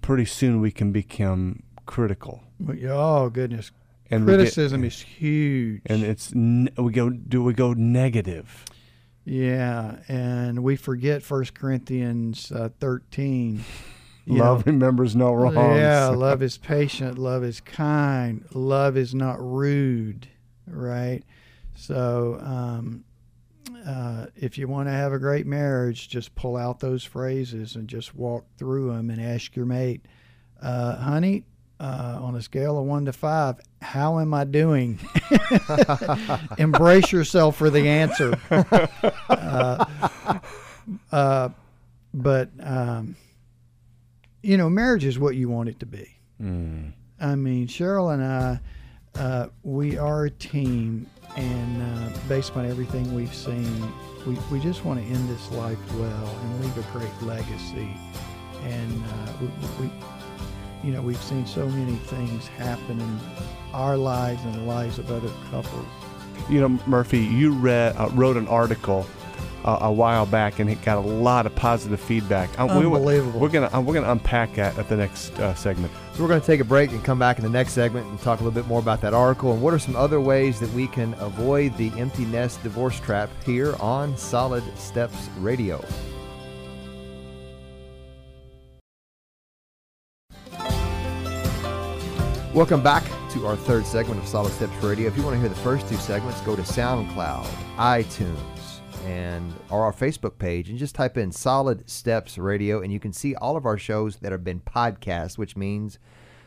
[0.00, 2.42] pretty soon we can become critical,
[2.88, 3.72] oh, goodness.
[4.10, 5.82] and we get- Criticism is huge.
[5.86, 8.64] and it's we go do we go negative.
[9.24, 13.64] Yeah, and we forget First Corinthians uh, thirteen.
[14.26, 14.72] Love know.
[14.72, 15.56] remembers no wrongs.
[15.56, 20.28] Yeah, love is patient, love is kind, love is not rude,
[20.66, 21.22] right?
[21.74, 23.04] So, um,
[23.86, 27.88] uh, if you want to have a great marriage, just pull out those phrases and
[27.88, 30.06] just walk through them and ask your mate,
[30.60, 31.44] uh, honey,
[31.82, 35.00] uh, on a scale of one to five, how am I doing?
[36.58, 38.38] Embrace yourself for the answer.
[39.28, 39.84] uh,
[41.10, 41.48] uh,
[42.14, 43.16] but, um,
[44.42, 46.08] you know, marriage is what you want it to be.
[46.40, 46.92] Mm.
[47.20, 48.60] I mean, Cheryl and I,
[49.20, 53.92] uh, we are a team, and uh, based on everything we've seen,
[54.24, 57.88] we, we just want to end this life well and leave a great legacy.
[58.62, 59.46] And uh, we,
[59.86, 59.92] we,
[60.82, 63.20] you know, we've seen so many things happen in
[63.72, 65.86] our lives and the lives of other couples.
[66.50, 69.06] You know, Murphy, you read uh, wrote an article
[69.64, 72.48] uh, a while back, and it got a lot of positive feedback.
[72.58, 73.38] Uh, we- Unbelievable.
[73.38, 75.92] we're gonna uh, we're gonna unpack that at the next uh, segment.
[76.14, 78.20] So we're going to take a break and come back in the next segment and
[78.20, 80.70] talk a little bit more about that article and what are some other ways that
[80.74, 85.82] we can avoid the empty nest divorce trap here on Solid Steps Radio.
[92.54, 95.06] Welcome back to our third segment of Solid Steps Radio.
[95.06, 97.46] If you want to hear the first two segments, go to SoundCloud,
[97.78, 103.00] iTunes, and or our Facebook page and just type in Solid Steps Radio and you
[103.00, 105.98] can see all of our shows that have been podcast, which means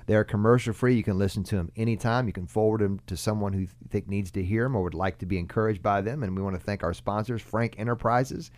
[0.06, 0.94] they're commercial free.
[0.94, 2.28] You can listen to them anytime.
[2.28, 4.94] You can forward them to someone who you think needs to hear them or would
[4.94, 6.22] like to be encouraged by them.
[6.22, 8.52] And we want to thank our sponsors, Frank Enterprises.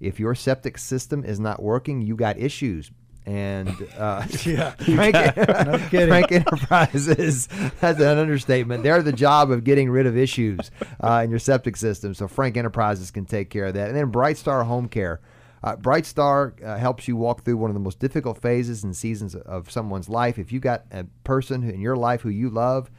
[0.00, 2.90] If your septic system is not working, you got issues.
[3.28, 4.70] And uh, Yeah.
[4.70, 5.78] Frank, No.
[5.78, 7.46] Frank Enterprises
[7.82, 8.82] has an understatement.
[8.82, 10.70] They're the job of getting rid of issues
[11.04, 12.14] uh, in your septic system.
[12.14, 13.88] So Frank Enterprises can take care of that.
[13.88, 15.20] And then Bright Star Home Care.
[15.62, 18.96] Uh, Bright Star uh, helps you walk through one of the most difficult phases and
[18.96, 20.38] seasons of someone's life.
[20.38, 22.90] If you've got a person in your life who you love,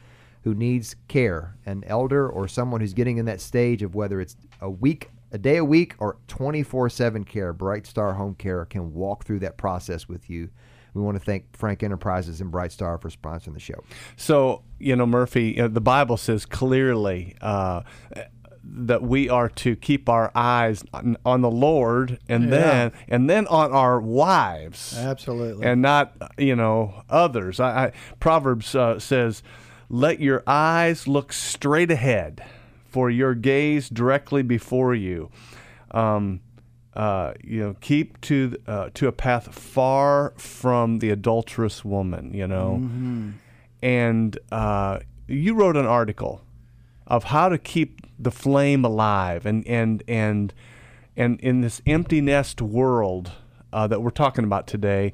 [0.44, 4.36] who needs care, an elder or someone who's getting in that stage of whether it's
[4.60, 9.24] a week, a day a week, or 24/7 care, Bright Star Home Care can walk
[9.24, 10.48] through that process with you.
[10.92, 13.84] We want to thank Frank Enterprises and Bright Star for sponsoring the show.
[14.16, 17.82] So, you know, Murphy, uh, the Bible says clearly uh,
[18.64, 22.50] that we are to keep our eyes on, on the Lord and Yeah.
[22.50, 25.64] then and then on our wives Absolutely.
[25.64, 27.60] and not, you know, others.
[27.60, 29.42] I, I Proverbs uh, says,
[29.88, 32.42] "Let your eyes look straight ahead,
[32.90, 35.30] for your gaze directly before you."
[35.92, 36.40] Um,
[36.94, 42.34] uh, you know, keep to uh, to a path far from the adulterous woman.
[42.34, 43.30] You know, Mm-hmm.
[43.82, 44.98] and uh,
[45.28, 46.42] you wrote an article
[47.06, 50.52] of how to keep the flame alive, and and and
[51.16, 53.32] and in this empty nest world
[53.72, 55.12] uh, that we're talking about today,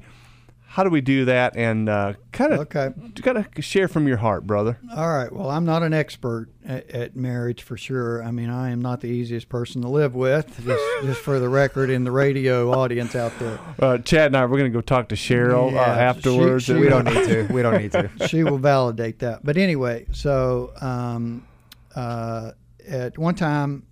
[0.69, 1.55] how do we do that?
[1.55, 2.89] And uh, kind of Okay.
[3.21, 4.77] kind of share from your heart, brother.
[4.95, 5.31] All right.
[5.31, 8.21] Well, I'm not an expert at, at marriage for sure.
[8.21, 11.49] I mean, I am not the easiest person to live with, just, just for the
[11.49, 13.59] record in the radio audience out there.
[13.79, 16.65] Uh, Chad and I we're going to go talk to Cheryl Yeah, uh, afterwards.
[16.65, 17.43] she- and- We don't need to.
[17.51, 18.09] We don't need to.
[18.27, 19.43] she will validate that.
[19.45, 21.47] But anyway, so um,
[21.95, 22.51] uh,
[22.87, 23.83] at one time,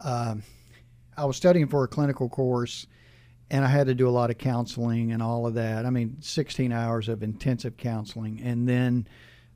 [0.00, 0.36] uh,
[1.16, 2.86] I was studying for a clinical course,
[3.50, 5.86] and I had to do a lot of counseling and all of that.
[5.86, 9.08] I mean, 16 hours of intensive counseling, and then.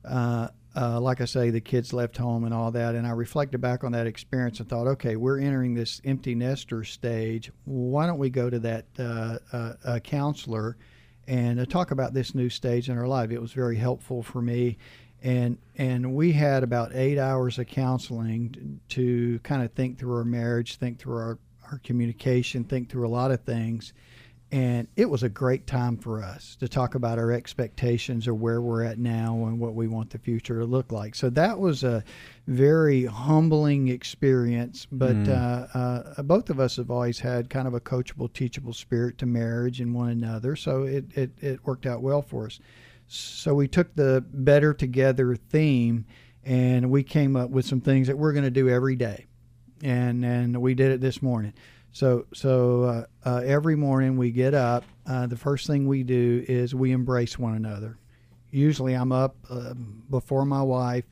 [0.05, 3.61] Uh, uh, like I say, the kids left home and all that, and I reflected
[3.61, 7.51] back on that experience and thought, okay, we're entering this empty nester stage.
[7.65, 9.37] Why don't we go to that uh,
[9.85, 10.77] uh, counselor
[11.27, 13.31] and uh, talk about this new stage in our life.
[13.31, 14.77] It was very helpful for me,
[15.21, 20.25] and and we had about eight hours of counseling to kind of think through our
[20.25, 21.39] marriage, think through our
[21.73, 23.93] our communication, think through a lot of things.
[24.51, 28.61] And it was a great time for us to talk about our expectations or where
[28.61, 31.15] we're at now and what we want the future to look like.
[31.15, 32.03] So that was a
[32.45, 34.85] very humbling experience.
[34.91, 39.17] But uh, uh, both of us have always had kind of a coachable, teachable spirit
[39.17, 40.55] to marriage and one another.
[40.55, 42.59] So it, it, it worked out well for us.
[43.07, 46.05] So we took the better together theme
[46.43, 49.25] and we came up with some things that we're going to do every day.
[49.83, 51.53] And, and we did it this morning.
[51.91, 54.83] So, so uh, uh, every morning we get up.
[55.05, 57.97] Uh, the first thing we do is we embrace one another.
[58.49, 59.73] Usually, I'm up uh,
[60.09, 61.05] before my wife,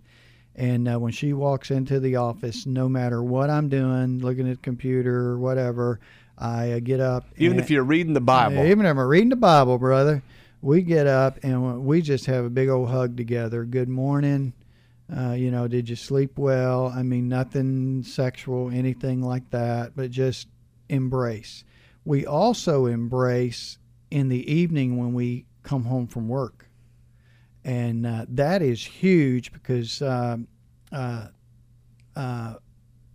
[0.56, 4.58] and uh, when she walks into the office, no matter what I'm doing, looking at
[4.58, 6.00] the computer or whatever,
[6.38, 7.26] I uh, get up.
[7.38, 8.64] Even if you're reading the Bible.
[8.64, 10.24] even if I'm reading the Bible, brother,
[10.62, 13.66] we get up and we just have a big old hug together.
[13.66, 14.54] Good morning.
[15.16, 16.88] Uh, you know, did you sleep well?
[16.88, 20.48] I mean, nothing sexual, anything like that, but just
[20.90, 21.64] embrace.
[22.06, 23.78] We also embrace
[24.10, 26.70] in the evening when we come home from work.
[27.64, 30.48] And uh, that is huge because um,
[30.92, 31.28] uh,
[32.16, 32.56] uh,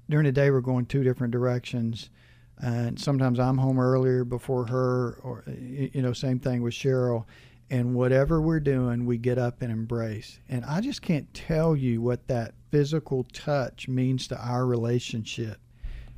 [0.08, 2.10] during the day we're going two different directions
[2.58, 7.24] and sometimes I'm home earlier before her, or you know, same thing with Cheryl.
[7.68, 10.38] And whatever we're doing, we get up and embrace.
[10.48, 15.58] And I just can't tell you what that physical touch means to our relationship.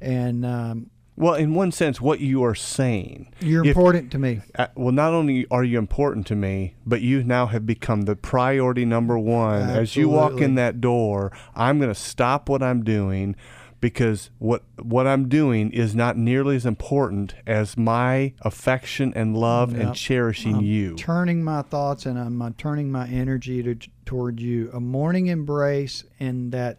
[0.01, 3.33] And um, well, in one sense, what you are saying.
[3.41, 4.41] you're If- important to me.
[4.57, 8.15] Uh, well, not only are you important to me, but you now have become the
[8.15, 9.63] priority number one.
[9.63, 13.35] As you walk in that door, I'm going to stop what I'm doing
[13.81, 19.75] because what what I'm doing is not nearly as important as my affection and love
[19.75, 20.97] and cherishing I'm you.
[20.97, 24.71] turning my thoughts and I'm uh, turning my energy to, toward you.
[24.73, 26.79] A morning embrace and that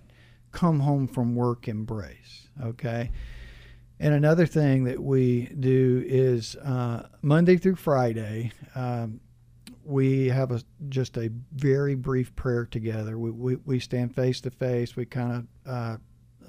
[0.52, 2.48] come home from work embrace.
[2.62, 3.12] Okay.
[4.02, 9.20] And another thing that we do is uh, Monday through Friday, um,
[9.84, 13.18] we have a just a very brief prayer together.
[13.18, 14.96] We, we, we stand face to face.
[14.96, 15.32] We kind
[15.66, 15.98] of, uh,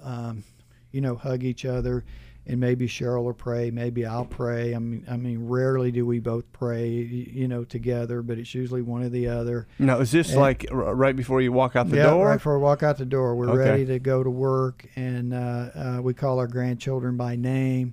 [0.03, 0.45] um,
[0.93, 2.05] you know, hug each other
[2.47, 4.75] and maybe Cheryl will pray, maybe I'll pray.
[4.75, 8.81] I mean, I mean, rarely do we both pray, you know, together, but it's usually
[8.83, 9.69] one or the other.
[9.79, 12.27] now, is this And- like r- right before you walk out the yeah, door?
[12.29, 13.71] right before we walk out the door, we're Okay.
[13.71, 17.93] ready to go to work, and uh, uh, we call our grandchildren by name,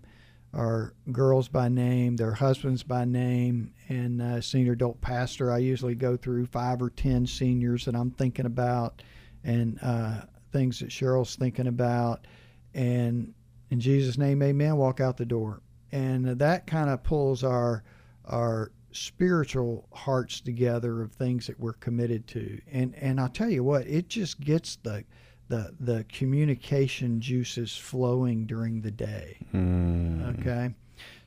[0.53, 5.51] our girls by name, their husbands by name, and uh, senior adult pastor.
[5.51, 9.01] I usually go through five or ten seniors that I'm thinking about,
[9.43, 12.25] and uh, things that Cheryl's thinking about,
[12.73, 13.33] and
[13.69, 14.77] in Jesus' name, Amen.
[14.77, 17.83] Walk out the door, and that kind of pulls our
[18.25, 22.59] our spiritual hearts together of things that we're committed to.
[22.71, 25.03] And and I'll tell you what, it just gets the
[25.49, 29.37] the the communication juices flowing during the day.
[29.53, 30.39] Mm.
[30.39, 30.73] Okay,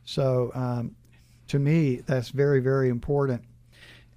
[0.04, 0.96] so um,
[1.48, 3.42] to me, that's very very important.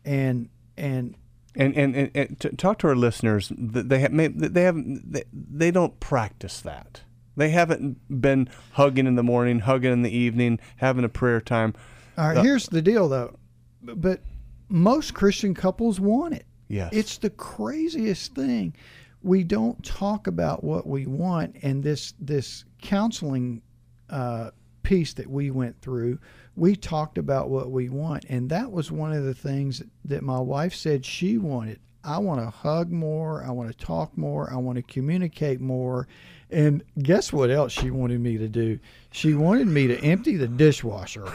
[0.06, 1.16] And and
[1.56, 3.52] And and, and, and to talk to our listeners.
[3.56, 7.02] They have they have they, they don't practice that.
[7.36, 11.74] They haven't been hugging in the morning, hugging in the evening, having a prayer time.
[12.18, 13.38] all right, Uh, here's the deal though,
[13.82, 14.22] but
[14.70, 16.46] most Christian couples want it.
[16.68, 18.76] Yes, It's the craziest thing.
[19.22, 23.62] We don't talk about what we want, and this this counseling
[24.10, 24.52] uh,
[24.84, 26.20] piece that we went through,
[26.56, 30.39] we talked about what we want, and that was one of the things that my
[30.39, 31.80] wife said she wanted.
[32.04, 33.44] I want to hug more.
[33.44, 34.52] I want to talk more.
[34.52, 36.08] I want to communicate more.
[36.52, 38.78] And guess what else she wanted me to do?
[39.12, 41.26] She wanted me to empty the dishwasher.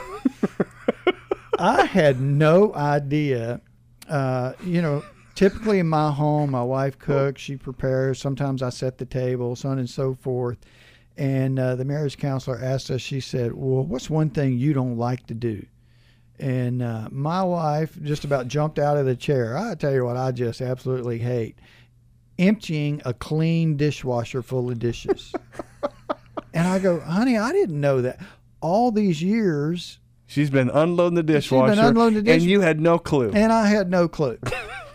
[1.58, 3.60] I had no idea.
[4.08, 5.02] Uh, you know,
[5.34, 8.20] typically in my home, my wife cooks, she prepares.
[8.20, 10.58] Sometimes I set the table, so on and so forth.
[11.18, 14.96] And uh, the marriage counselor asked us, she said, Well, what's one thing you don't
[14.96, 15.66] like to do?
[16.38, 19.58] And uh, my wife just about jumped out of the chair.
[19.58, 21.58] I tell you what, I just absolutely hate
[22.38, 25.32] emptying a clean dishwasher full of dishes.
[26.54, 28.20] and I go, honey, I didn't know that.
[28.60, 33.30] All these years, She's been unloading the dishwasher, unloading the and you had no clue.
[33.32, 34.38] and I had no clue.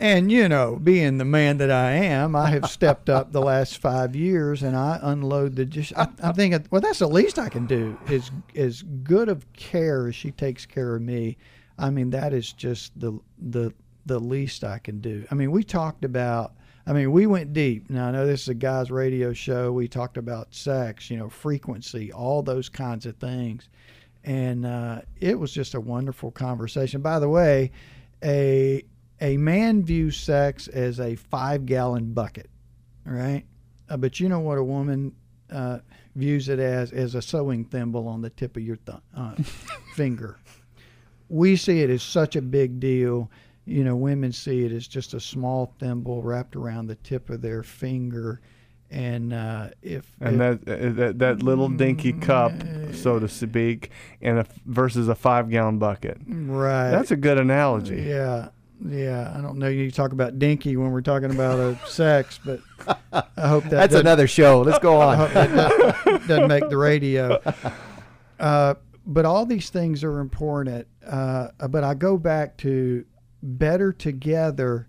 [0.00, 3.78] and you know, being the man that I am, I have stepped up the last
[3.78, 7.48] five years, and I unload the just, I, I'm thinking, well, that's the least I
[7.48, 7.98] can do.
[8.08, 11.36] Is as good of care as she takes care of me.
[11.78, 13.72] I mean, that is just the the
[14.06, 15.24] the least I can do.
[15.30, 16.54] I mean, we talked about.
[16.86, 17.90] I mean, we went deep.
[17.90, 19.70] Now I know this is a guy's radio show.
[19.70, 23.68] We talked about sex, you know, frequency, all those kinds of things
[24.24, 27.00] and uh, it was just a wonderful conversation.
[27.00, 27.70] By the way,
[28.22, 28.84] a
[29.20, 32.48] a man views sex as a five gallon bucket,
[33.04, 33.44] right?
[33.88, 35.12] Uh, but you know what a woman
[35.50, 35.78] uh,
[36.16, 39.34] views it as as a sewing thimble on the tip of your th- uh,
[39.94, 40.38] finger.
[41.28, 43.30] We see it as such a big deal.
[43.66, 47.40] You know, women see it as just a small thimble wrapped around the tip of
[47.42, 48.40] their finger.
[48.92, 52.52] And uh, if and if- that, uh, that that little dinky cup,
[52.92, 56.18] so to speak, and a, versus a five gallon bucket.
[56.26, 58.02] right, That's a good analogy.
[58.08, 58.48] Yeah,
[58.86, 59.32] yeah.
[59.36, 59.68] I don't know.
[59.68, 62.60] You talk about dinky when we're talking about uh, sex, but
[63.12, 64.62] I hope that That's another show.
[64.62, 65.18] Let's go I on.
[65.18, 67.40] hope that doesn't, doesn't make the radio.
[68.38, 68.72] Uh,
[69.04, 70.86] but all these things are important.
[71.06, 73.04] Uh, but I go back to
[73.42, 74.88] better together.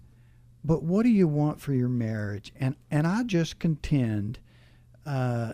[0.63, 2.53] But what do you want for your marriage?
[2.57, 4.39] And and I just contend,
[5.05, 5.53] uh,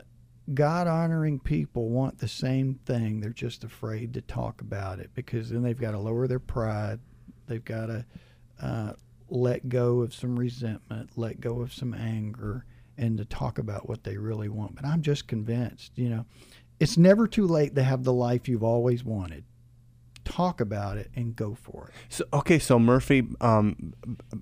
[0.54, 3.19] God honoring people want the same thing.
[3.19, 7.00] They're just afraid to talk about it because then they've got to lower their pride.
[7.47, 8.06] They've got to
[8.62, 8.93] uh,
[9.30, 12.65] let go of some resentment, let go of some anger,
[12.98, 14.76] and to talk about what they really want.
[14.76, 16.26] But I'm just convinced, you know,
[16.80, 19.43] it's never too late to have the life you've always wanted.
[20.24, 21.93] Talk about it and go for it.
[22.10, 23.93] So, okay, so Murphy, um,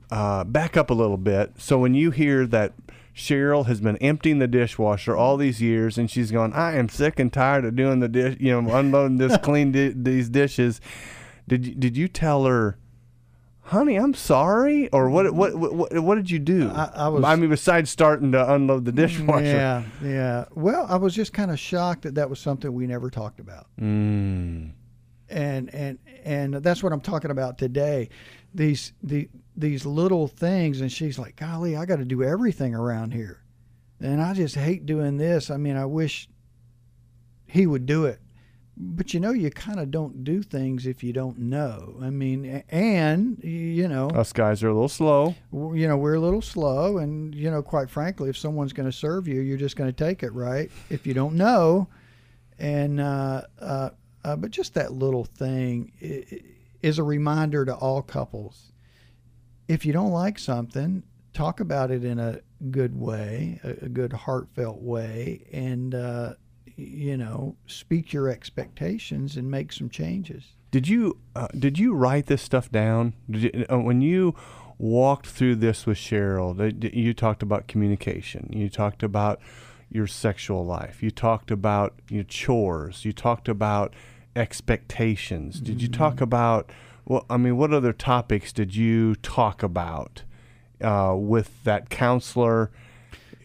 [0.09, 1.53] uh, back up a little bit.
[1.57, 2.73] So when you hear that
[3.15, 7.19] Cheryl has been emptying the dishwasher all these years, and she's going, "I am sick
[7.19, 10.81] and tired of doing the dish, you know, unloading this, clean di- these dishes,"
[11.47, 12.77] did you, did you tell her?
[13.69, 15.33] Honey, I'm sorry, or what?
[15.33, 15.55] What?
[15.55, 16.69] What, what did you do?
[16.69, 19.43] I- I was- I mean, besides starting to unload the dishwasher.
[19.45, 20.45] Yeah, yeah.
[20.53, 23.65] Well, I was just kind of shocked that that was something we never talked about.
[23.81, 24.71] Mm.
[25.29, 28.09] and and and that's what I'm talking about today.
[28.53, 33.13] These the these little things, and she's like, "Golly, I got to do everything around
[33.15, 33.41] here,"
[33.99, 35.49] and I just hate doing this.
[35.49, 36.29] I mean, I wish
[37.47, 38.19] he would do it,
[38.77, 41.95] but you know, you kind of don't do things if you don't know.
[42.01, 45.35] I mean, and you know, Us guys are a little slow.
[45.51, 48.95] you know, we're a little slow, and you know, quite frankly, if someone's going to
[48.95, 50.69] serve you, you're just going to take it, right?
[50.89, 51.87] If you don't know,
[52.59, 53.89] and uh, uh,
[54.23, 55.91] uh, but just that little thing
[56.81, 58.71] is a reminder to all couples.
[59.67, 64.81] If you don't like something, talk about it in a good way, a, good heartfelt
[64.81, 66.33] way, and uh,
[66.75, 70.43] you know, speak your expectations and make some changes.
[70.71, 73.13] Did you uh, did you write this stuff down?
[73.29, 74.35] Did you, uh, when you
[74.77, 78.49] walked through this with Cheryl, you talked about communication.
[78.51, 79.39] You talked about
[79.89, 81.01] your sexual life.
[81.01, 83.05] You talked about your chores.
[83.05, 83.93] You talked about
[84.35, 85.61] expectations.
[85.61, 86.69] Did you talk about
[87.05, 87.25] well?
[87.29, 90.23] I mean, what other topics did you talk about
[90.81, 92.71] uh, with that counselor,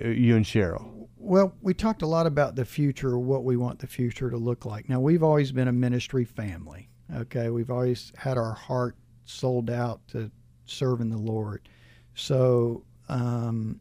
[0.04, 0.99] uh, you and Cheryl?
[1.22, 4.64] Well, we talked a lot about the future, what we want the future to look
[4.64, 4.88] like.
[4.88, 6.88] Now, we've always been a ministry family.
[7.14, 10.30] Okay, we've always had our heart sold out to
[10.64, 11.68] serving the Lord.
[12.14, 13.80] So, um,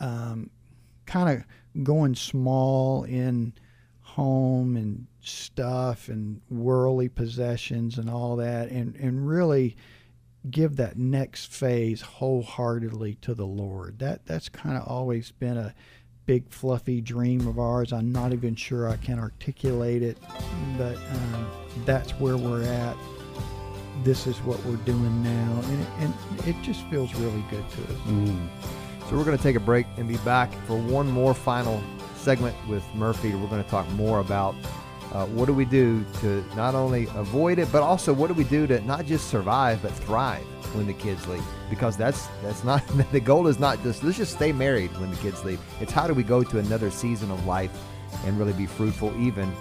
[0.00, 0.50] um,
[1.06, 3.54] kind of going small in
[4.02, 9.76] home and stuff and worldly possessions and all that, and and really
[10.50, 13.98] give that next phase wholeheartedly to the Lord.
[13.98, 15.74] That that's kind of always been a
[16.26, 17.92] big fluffy dream of ours.
[17.92, 20.18] I'm not even sure I can articulate it,
[20.78, 21.50] but um,
[21.84, 22.96] that's where we're at.
[24.02, 27.82] This is what we're doing now, and it, and it just feels really good to
[27.82, 28.00] us.
[28.06, 28.48] Mm.
[29.08, 31.82] So we're going to take a break and be back for one more final
[32.16, 33.34] segment with Murphy.
[33.34, 34.54] We're going to talk more about
[35.12, 38.44] uh, what do we do to not only avoid it, but also what do we
[38.44, 40.42] do to not just survive but thrive
[40.74, 41.44] when the kids leave?
[41.74, 43.48] Because that's that's not the goal.
[43.48, 45.60] Is not just let's just stay married when the kids leave.
[45.80, 47.72] It's how do we go to another season of life
[48.24, 49.52] and really be fruitful even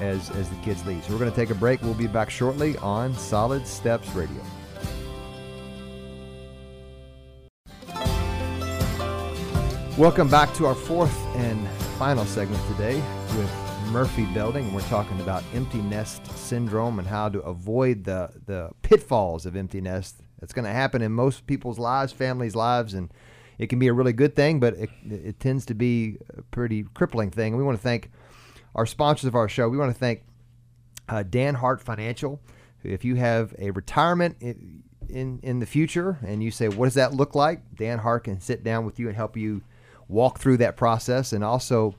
[0.00, 1.04] as as the kids leave.
[1.04, 1.82] So we're going to take a break.
[1.82, 4.42] We'll be back shortly on Solid Steps Radio.
[9.98, 13.02] Welcome back to our fourth and final segment today
[13.36, 13.50] with
[13.90, 18.70] Murphy Building, and we're talking about empty nest syndrome and how to avoid the, the
[18.82, 20.22] pitfalls of empty nest.
[20.42, 23.12] It's going to happen in most people's lives, families' lives, and
[23.58, 26.84] it can be a really good thing, but it, it tends to be a pretty
[26.94, 27.56] crippling thing.
[27.56, 28.10] We want to thank
[28.74, 29.68] our sponsors of our show.
[29.68, 30.22] We want to thank
[31.08, 32.40] uh, Dan Hart Financial.
[32.84, 36.94] If you have a retirement in, in in the future and you say, what does
[36.94, 37.74] that look like?
[37.74, 39.62] Dan Hart can sit down with you and help you
[40.06, 41.32] walk through that process.
[41.32, 41.96] And also,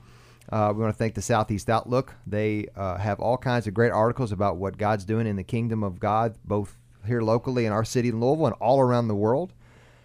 [0.50, 2.14] uh, we want to thank the Southeast Outlook.
[2.26, 5.84] They uh, have all kinds of great articles about what God's doing in the kingdom
[5.84, 9.52] of God, both here locally in our city in Louisville and all around the world.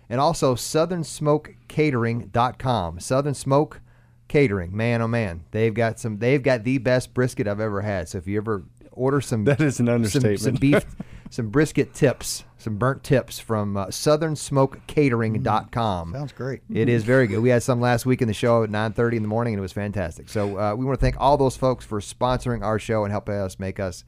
[0.09, 2.99] And also southernsmokecatering.com.
[2.99, 3.81] Southern Smoke
[4.27, 5.43] Catering, man oh man.
[5.51, 8.09] They've got some they've got the best brisket I've ever had.
[8.09, 10.39] So if you ever order some That is an some, understatement.
[10.39, 10.83] some beef
[11.29, 16.13] some brisket tips, some burnt tips from uh, southernsmokecatering.com.
[16.13, 16.61] Sounds great.
[16.73, 17.39] It is very good.
[17.39, 19.61] We had some last week in the show at 9:30 in the morning, and it
[19.61, 20.29] was fantastic.
[20.29, 23.35] So uh, we want to thank all those folks for sponsoring our show and helping
[23.35, 24.03] us make us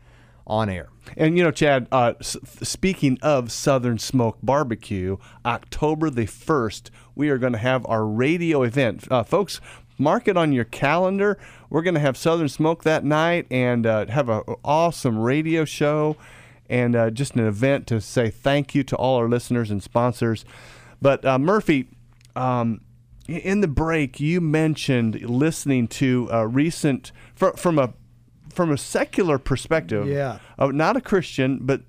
[0.48, 0.90] on air.
[1.16, 1.88] And you know, Chad.
[1.92, 7.86] Uh, s- speaking of Southern Smoke Barbecue, October the first, we are going to have
[7.86, 9.62] our radio event, uh, folks.
[10.00, 11.40] Mark it on your calendar.
[11.70, 16.18] We're going to have Southern Smoke that night and uh, have an awesome radio show
[16.70, 20.46] and uh, just an event to say thank you to all our listeners and sponsors.
[21.02, 21.90] But uh, Murphy,
[22.36, 22.82] um,
[23.28, 27.94] in the break, you mentioned listening to a recent fr- from a
[28.58, 30.08] from a secular perspective.
[30.08, 30.40] Yeah.
[30.58, 31.82] Uh, not a Christian, but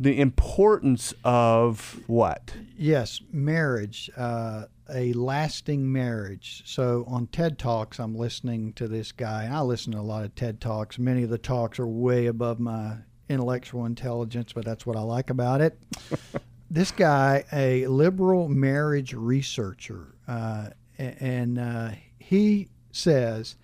[0.00, 2.54] the importance of what?
[2.76, 6.64] Yes, marriage, uh, a lasting marriage.
[6.66, 10.24] So on TED Talks, I'm listening to this guy, and I listen to a lot
[10.24, 10.98] of TED Talks.
[10.98, 12.96] Many of the talks are way above my
[13.28, 15.78] intellectual intelligence, but that's what I like about it.
[16.70, 23.54] this guy, a liberal marriage researcher, uh, and uh, he says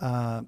[0.00, 0.42] uh,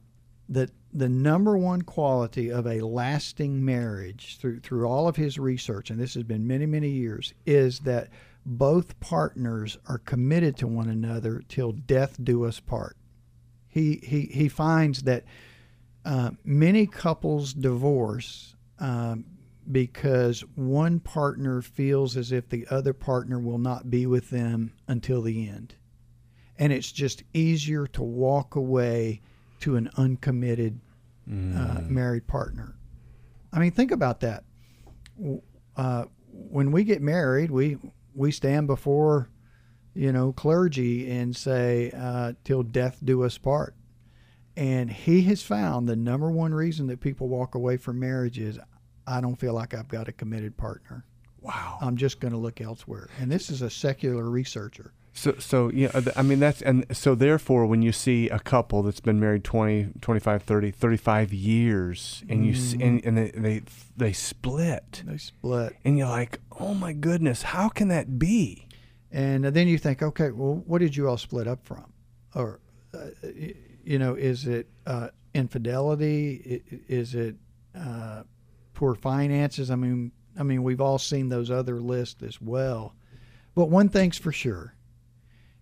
[0.49, 5.91] that the number one quality of a lasting marriage through through all of his research,
[5.91, 8.09] and this has been many many years, is that
[8.47, 12.97] both partners are committed to one another till death do us part.
[13.69, 15.25] He he he finds that
[16.05, 19.25] uh, many couples divorce um,
[19.73, 25.23] because one partner feels as if the other partner will not be with them until
[25.23, 25.75] the end,
[26.57, 29.23] and it's just easier to walk away
[29.61, 30.79] to an uncommitted
[31.27, 32.77] uh, married partner.
[33.53, 34.45] I mean, think about that.
[35.77, 37.79] Uh, when we get married, we
[38.15, 39.31] we stand before,
[39.95, 43.75] you know, clergy and say, uh, "Till death do us part."
[44.57, 48.59] And he has found the number one reason that people walk away from marriage is,
[49.07, 51.05] "I don't feel like I've got a committed partner.
[51.41, 51.79] Wow.
[51.81, 54.93] I'm just going to look elsewhere." And this is a secular researcher.
[55.17, 58.41] So, so yeah, uh, th- I mean that's and so therefore when you see a
[58.41, 63.31] couple that's been married 20, 25, 30, 35 years and you see, and, and they,
[63.31, 63.63] they
[63.97, 65.77] they split They split.
[65.85, 68.67] and you're like, "Oh my goodness, how can that be?"
[69.13, 71.93] And then you think, okay, well, what did you all split up from?
[72.35, 72.59] Or,
[72.93, 73.11] uh,
[73.85, 76.63] you know, is it uh, infidelity?
[76.89, 77.37] Is it
[77.79, 78.25] uh,
[78.73, 79.71] poor finances?
[79.71, 82.97] I mean, I mean, we've all seen those other lists as well.
[83.55, 84.75] But one thing's for sure: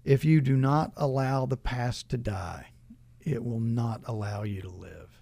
[0.04, 2.68] if you do not allow the past to die,
[3.20, 5.20] it will not allow you to live.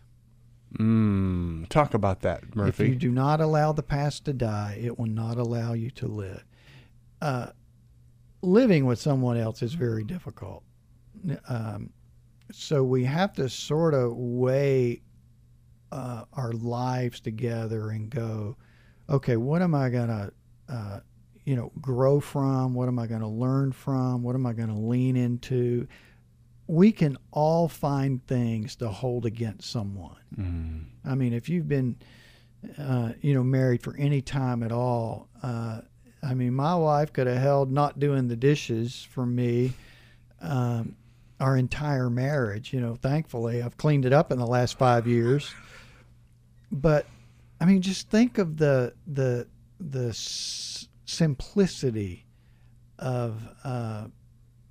[0.79, 2.85] Mm, talk about that, Murphy.
[2.85, 6.07] If you do not allow the past to die, it will not allow you to
[6.07, 6.45] live.
[7.21, 7.49] Uh,
[8.43, 10.63] living with someone else is very difficult.
[11.49, 11.91] Um,
[12.53, 15.03] so we have to sort of weigh
[15.93, 18.57] uh, our lives together and go,
[19.09, 20.33] okay, what am I going to,
[20.69, 21.01] uh,
[21.45, 22.75] you know, grow from?
[22.75, 24.23] What am I going to learn from?
[24.23, 25.87] What am I going to lean into?
[26.67, 30.17] We can all find things to hold against someone.
[30.37, 30.85] Mm.
[31.05, 31.97] I mean, if you've been,
[32.79, 35.81] uh, you know, married for any time at all, uh,
[36.23, 39.73] I mean, my wife could have held not doing the dishes for me
[40.41, 40.97] um,
[41.39, 42.73] our entire marriage.
[42.73, 45.53] You know, thankfully, I've cleaned it up in the last five years.
[46.71, 47.07] But
[47.61, 49.47] I mean, just think of the the
[49.81, 50.13] the
[51.11, 52.27] simplicity
[52.99, 54.07] of uh,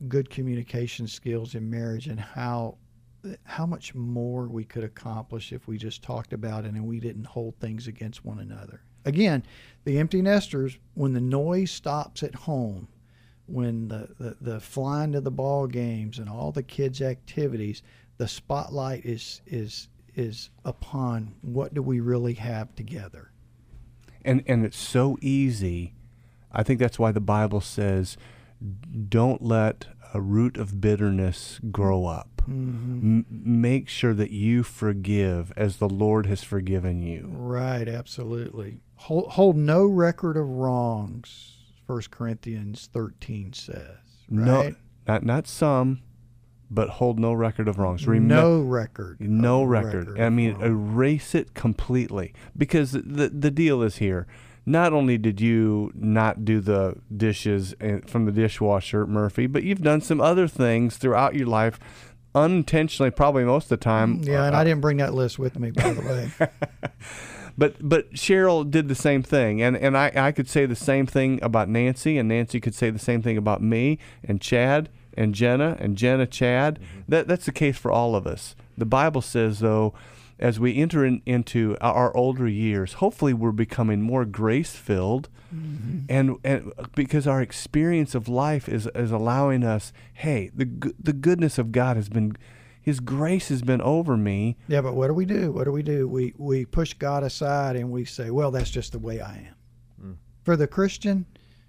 [0.07, 2.77] good communication skills in marriage and how
[3.43, 7.25] how much more we could accomplish if we just talked about it and we didn't
[7.25, 8.81] hold things against one another.
[9.03, 9.43] Again,
[9.83, 12.87] the empty nesters, when the noise stops at home,
[13.45, 17.83] when the, the, the flying to the ball games and all the kids' activities,
[18.17, 23.31] the spotlight is is is upon what do we really have together.
[24.23, 25.93] and and it's so easy.
[26.51, 28.17] I think that's why the Bible says,
[29.09, 32.41] "Don't let a root of bitterness grow up.
[32.49, 33.19] Mm-hmm.
[33.19, 37.29] M- make sure that you forgive as the Lord has forgiven you.
[37.31, 38.79] Right, absolutely.
[38.95, 41.57] Hold, hold no record of wrongs.
[41.85, 43.97] First Corinthians thirteen says.
[44.29, 44.75] No, Right?
[45.07, 46.01] not not some,
[46.71, 48.05] but hold no record of wrongs.
[48.05, 49.19] Remem- no record.
[49.21, 50.19] no of record.
[50.19, 54.27] I mean, erase it completely because the the deal is here.
[54.69, 57.73] Not only did you not do the dishes
[58.05, 61.79] from the dishwasher, Murphy, but you've done some other things throughout your life,
[62.35, 64.21] unintentionally, probably most of the time.
[64.23, 66.47] yeah, and Uh, I didn't bring that list with me, by the way.
[67.57, 71.05] But but Cheryl did the same thing, and and I I could say the same
[71.05, 75.35] thing about Nancy, and Nancy could say the same thing about me and Chad and
[75.35, 76.79] Jenna and Jenna Chad.
[77.09, 78.55] That that's the case for all of us.
[78.77, 79.93] The Bible says though,
[80.39, 85.99] as we enter in, into our older years, hopefully we're becoming more grace filled, mm-hmm.
[86.09, 91.57] and and because our experience of life is is allowing us, hey, the the goodness
[91.57, 92.35] of God has been.
[92.81, 94.57] His grace has been over me.
[94.67, 95.51] yeah, but what do we do?
[95.51, 96.07] What do we do?
[96.07, 99.55] We we push God aside and we say, "Well, that's just the way I am."
[100.01, 100.13] Hmm.
[100.43, 101.25] For the Christian,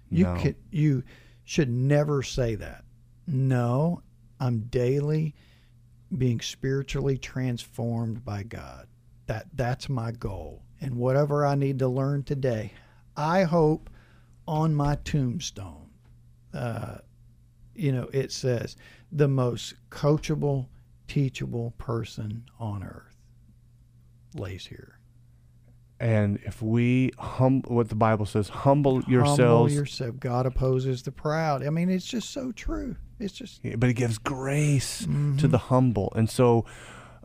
[0.09, 0.35] you No.
[0.35, 1.03] can, you
[1.43, 2.85] should never say that.
[3.27, 4.01] No,
[4.39, 5.35] I'm daily
[6.17, 8.87] being spiritually transformed by God.
[9.27, 10.63] That that's my goal.
[10.81, 12.73] And whatever I need to learn today,
[13.15, 13.89] I hope
[14.47, 15.89] on my tombstone,
[16.53, 16.97] uh,
[17.75, 18.75] you know, it says
[19.11, 20.67] the most coachable,
[21.07, 23.15] teachable person on earth
[24.35, 24.97] lays here.
[25.99, 29.39] And if we hum, what the Bible says, humble yourselves.
[29.39, 30.19] Humble yourself.
[30.19, 31.63] God opposes the proud.
[31.63, 32.95] I mean, it's just so true.
[33.21, 35.47] It's just but it gives grace to Mm-hmm.
[35.51, 36.11] the humble.
[36.15, 36.65] And so,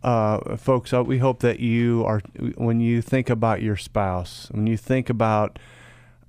[0.02, 2.20] uh, folks, uh, we hope that you are,
[2.56, 5.58] when you think about your spouse, when you think about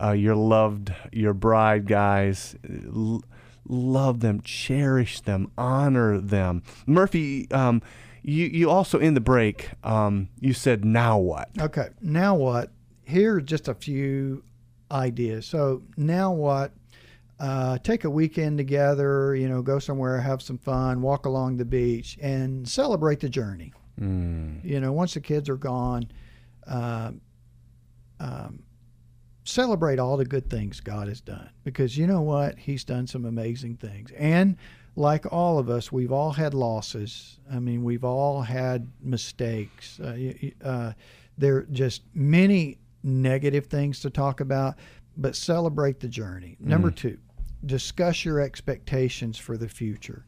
[0.01, 2.55] uh, your loved, your bride, guys,
[2.88, 3.24] l-
[3.68, 6.63] love them, cherish them, honor them.
[6.86, 7.82] Murphy, um,
[8.24, 12.72] you you also in the break, um, you said, "Now what?" Okay, now what?
[13.05, 14.43] Here are just a few
[14.91, 15.45] ideas.
[15.45, 16.72] So now what?
[17.39, 19.35] Uh, take a weekend together.
[19.35, 23.73] You know, go somewhere, have some fun, walk along the beach, and celebrate the journey.
[23.99, 24.63] Mm.
[24.63, 26.09] You know, once the kids are gone,
[26.67, 27.11] uh,
[28.19, 28.63] um,
[29.43, 32.57] celebrate all the good things God has done because you know what?
[32.57, 34.11] He's done some amazing things.
[34.17, 34.57] And
[34.95, 37.39] like all of us, we've all had losses.
[37.51, 39.99] I mean, we've all had mistakes.
[39.99, 40.33] Uh,
[40.63, 40.93] uh,
[41.38, 44.75] there are just many negative things to talk about,
[45.15, 46.57] but celebrate the journey.
[46.59, 47.17] Number two,
[47.66, 50.26] discuss your expectations for the future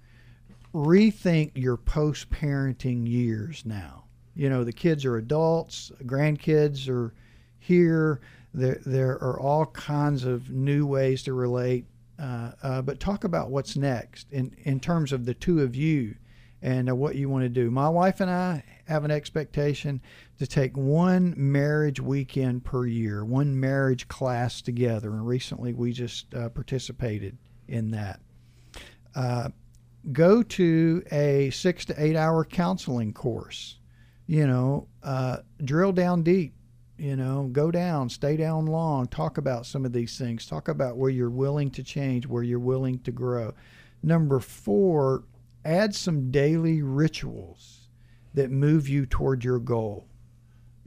[0.74, 4.06] rethink your post parenting years now.
[4.36, 7.14] You know, the kids are adults, grandkids are
[7.60, 8.22] here.
[8.54, 11.86] There, there are all kinds of new ways to relate.
[12.18, 16.16] Uh, uh, but talk about what's next in, in terms of the two of you
[16.62, 17.72] and uh, what you want to do.
[17.72, 20.02] My wife and I have an expectation
[20.40, 25.12] to take one marriage weekend per year, one marriage class together.
[25.12, 27.38] And recently we just uh, participated
[27.68, 28.22] in that.
[29.16, 29.50] Uh,
[30.14, 33.76] go to a six to eight hour counseling course.
[34.28, 36.54] You know, uh, drill down deep.
[36.98, 40.98] You know, go down, stay down long, talk about some of these things, talk about
[40.98, 43.54] where you're willing to change, where you're willing to grow.
[44.04, 45.24] Number four,
[45.64, 47.88] add some daily rituals
[48.34, 50.08] that move you toward your goal.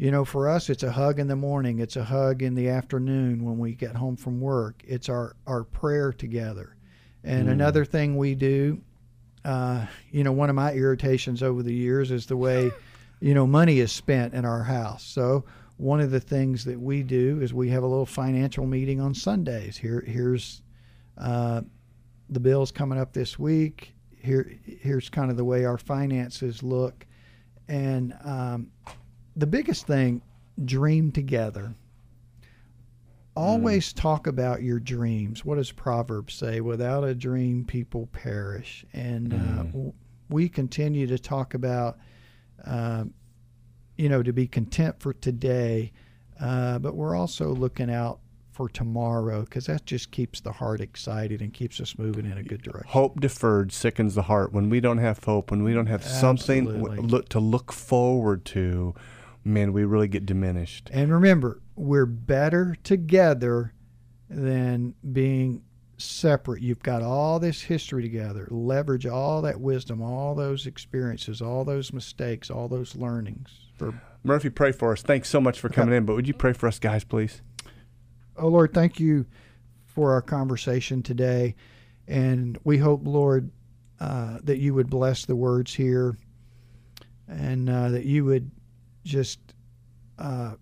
[0.03, 2.69] You know, for us, it's a hug in the morning, it's a hug in the
[2.69, 6.75] afternoon when we get home from work, it's our, our prayer together.
[7.23, 8.81] And another thing we do,
[9.45, 12.73] uh, you know, one of my irritations over the years is the way,
[13.21, 15.05] you know, money is spent in our house.
[15.05, 15.45] So
[15.77, 19.15] one of the things that we do is we have a little financial meeting on
[19.15, 19.77] Sundays.
[19.77, 20.63] Here, here's
[21.17, 21.61] uh,
[22.29, 23.95] the bills coming up this week.
[24.21, 27.07] Here, here's kind of the way our finances look,
[27.69, 28.67] and um,
[29.37, 30.23] the biggest thing,
[30.65, 31.75] dream together.
[33.35, 35.43] Always talk about your dreams.
[35.43, 36.61] What does Proverbs say?
[36.61, 38.85] Without a dream, people perish.
[38.93, 39.93] And uh, w-
[40.29, 41.99] we continue to talk about,
[42.67, 43.05] uh,
[43.97, 45.93] you know, to be content for today,
[46.41, 48.19] uh, but we're also looking out
[48.51, 52.43] for tomorrow because that just keeps the heart excited and keeps us moving in a
[52.43, 52.91] good direction.
[52.91, 54.53] Hope deferred sickens the heart.
[54.53, 56.99] When we don't have hope, when we don't have something Absolutely.
[56.99, 58.95] look to look forward to,
[59.45, 60.91] man, we really get diminished.
[60.93, 63.73] And remember, we're better together
[64.29, 65.63] than being
[65.99, 66.63] separate.
[66.63, 68.49] You've got all this history together.
[68.51, 73.51] Leverage all that wisdom, all those experiences, all those mistakes, all those learnings.
[73.77, 75.03] For Murphy, pray for us.
[75.03, 76.05] Thanks so much for coming in.
[76.05, 77.43] But would you pray for us, guys, please?
[78.37, 79.27] oh Lord, thank you
[79.87, 81.55] for our conversation today,
[82.09, 83.51] and we hope, Lord,
[84.01, 86.17] uh, that you would bless the words here,
[87.29, 88.51] and uh, that you would
[89.05, 89.39] just
[90.19, 90.55] uh,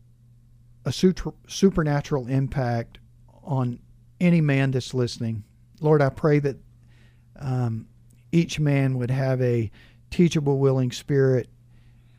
[0.84, 2.98] a super, supernatural impact
[3.42, 3.78] on
[4.20, 5.44] any man that's listening.
[5.80, 6.56] Lord, I pray that
[7.38, 7.86] um,
[8.32, 9.70] each man would have a
[10.10, 11.48] teachable, willing spirit,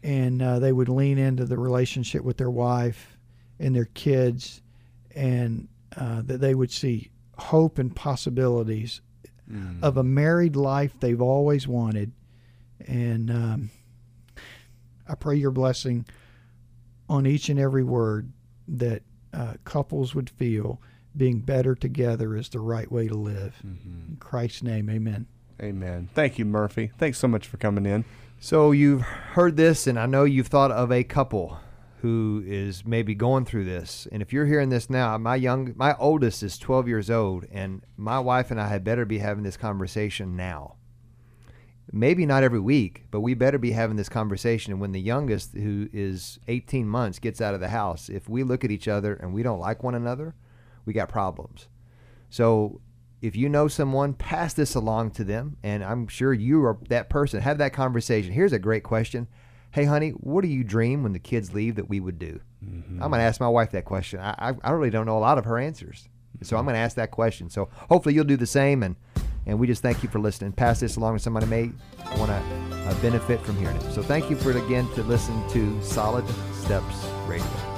[0.04, 3.18] and uh, they would lean into the relationship with their wife
[3.60, 4.62] and their kids,
[5.16, 9.02] and uh, that they would see hope and possibilities
[9.52, 9.82] mm.
[9.84, 12.12] of a married life they've always wanted.
[12.88, 13.70] And um,
[15.08, 16.06] I pray your blessing
[17.10, 18.32] on each and every word
[18.68, 20.82] that uh, couples would feel
[21.16, 23.56] being better together is the right way to live.
[23.66, 24.12] Mm-hmm.
[24.12, 25.28] In Christ's name, amen.
[25.62, 26.10] Amen.
[26.14, 26.92] Thank you, Murphy.
[26.98, 28.06] Thanks so much for coming in.
[28.40, 31.60] So you've heard this, and I know you've thought of a couple
[32.02, 34.08] who is maybe going through this.
[34.12, 37.84] And if you're hearing this now, my young, my oldest is 12 years old, and
[37.96, 40.78] my wife and I had better be having this conversation now.
[41.92, 44.72] Maybe not every week, but we better be having this conversation.
[44.72, 48.44] And when the youngest, who is 18 months, gets out of the house, if we
[48.44, 50.36] look at each other and we don't like one another,
[50.86, 51.68] we got problems.
[52.30, 52.80] So
[53.22, 55.58] if you know someone, pass this along to them.
[55.64, 57.42] And I'm sure you are that person.
[57.42, 58.32] Have that conversation.
[58.32, 59.28] Here's a great question
[59.72, 62.42] Hey, honey, what do you dream when the kids leave that we would do?
[62.64, 63.02] Mm-hmm.
[63.02, 64.20] I'm going to ask my wife that question.
[64.20, 66.10] I, I, really don't know a lot of her answers.
[66.44, 67.50] So I'm going to ask that question.
[67.50, 68.84] So hopefully you'll do the same.
[68.84, 68.98] And,
[69.52, 70.52] and we just thank you for listening.
[70.54, 71.72] Pass this along to somebody may
[72.18, 72.42] want to
[72.76, 73.92] uh, benefit from hearing it.
[73.92, 77.71] So thank you for again to listen to Solid Steps Radio.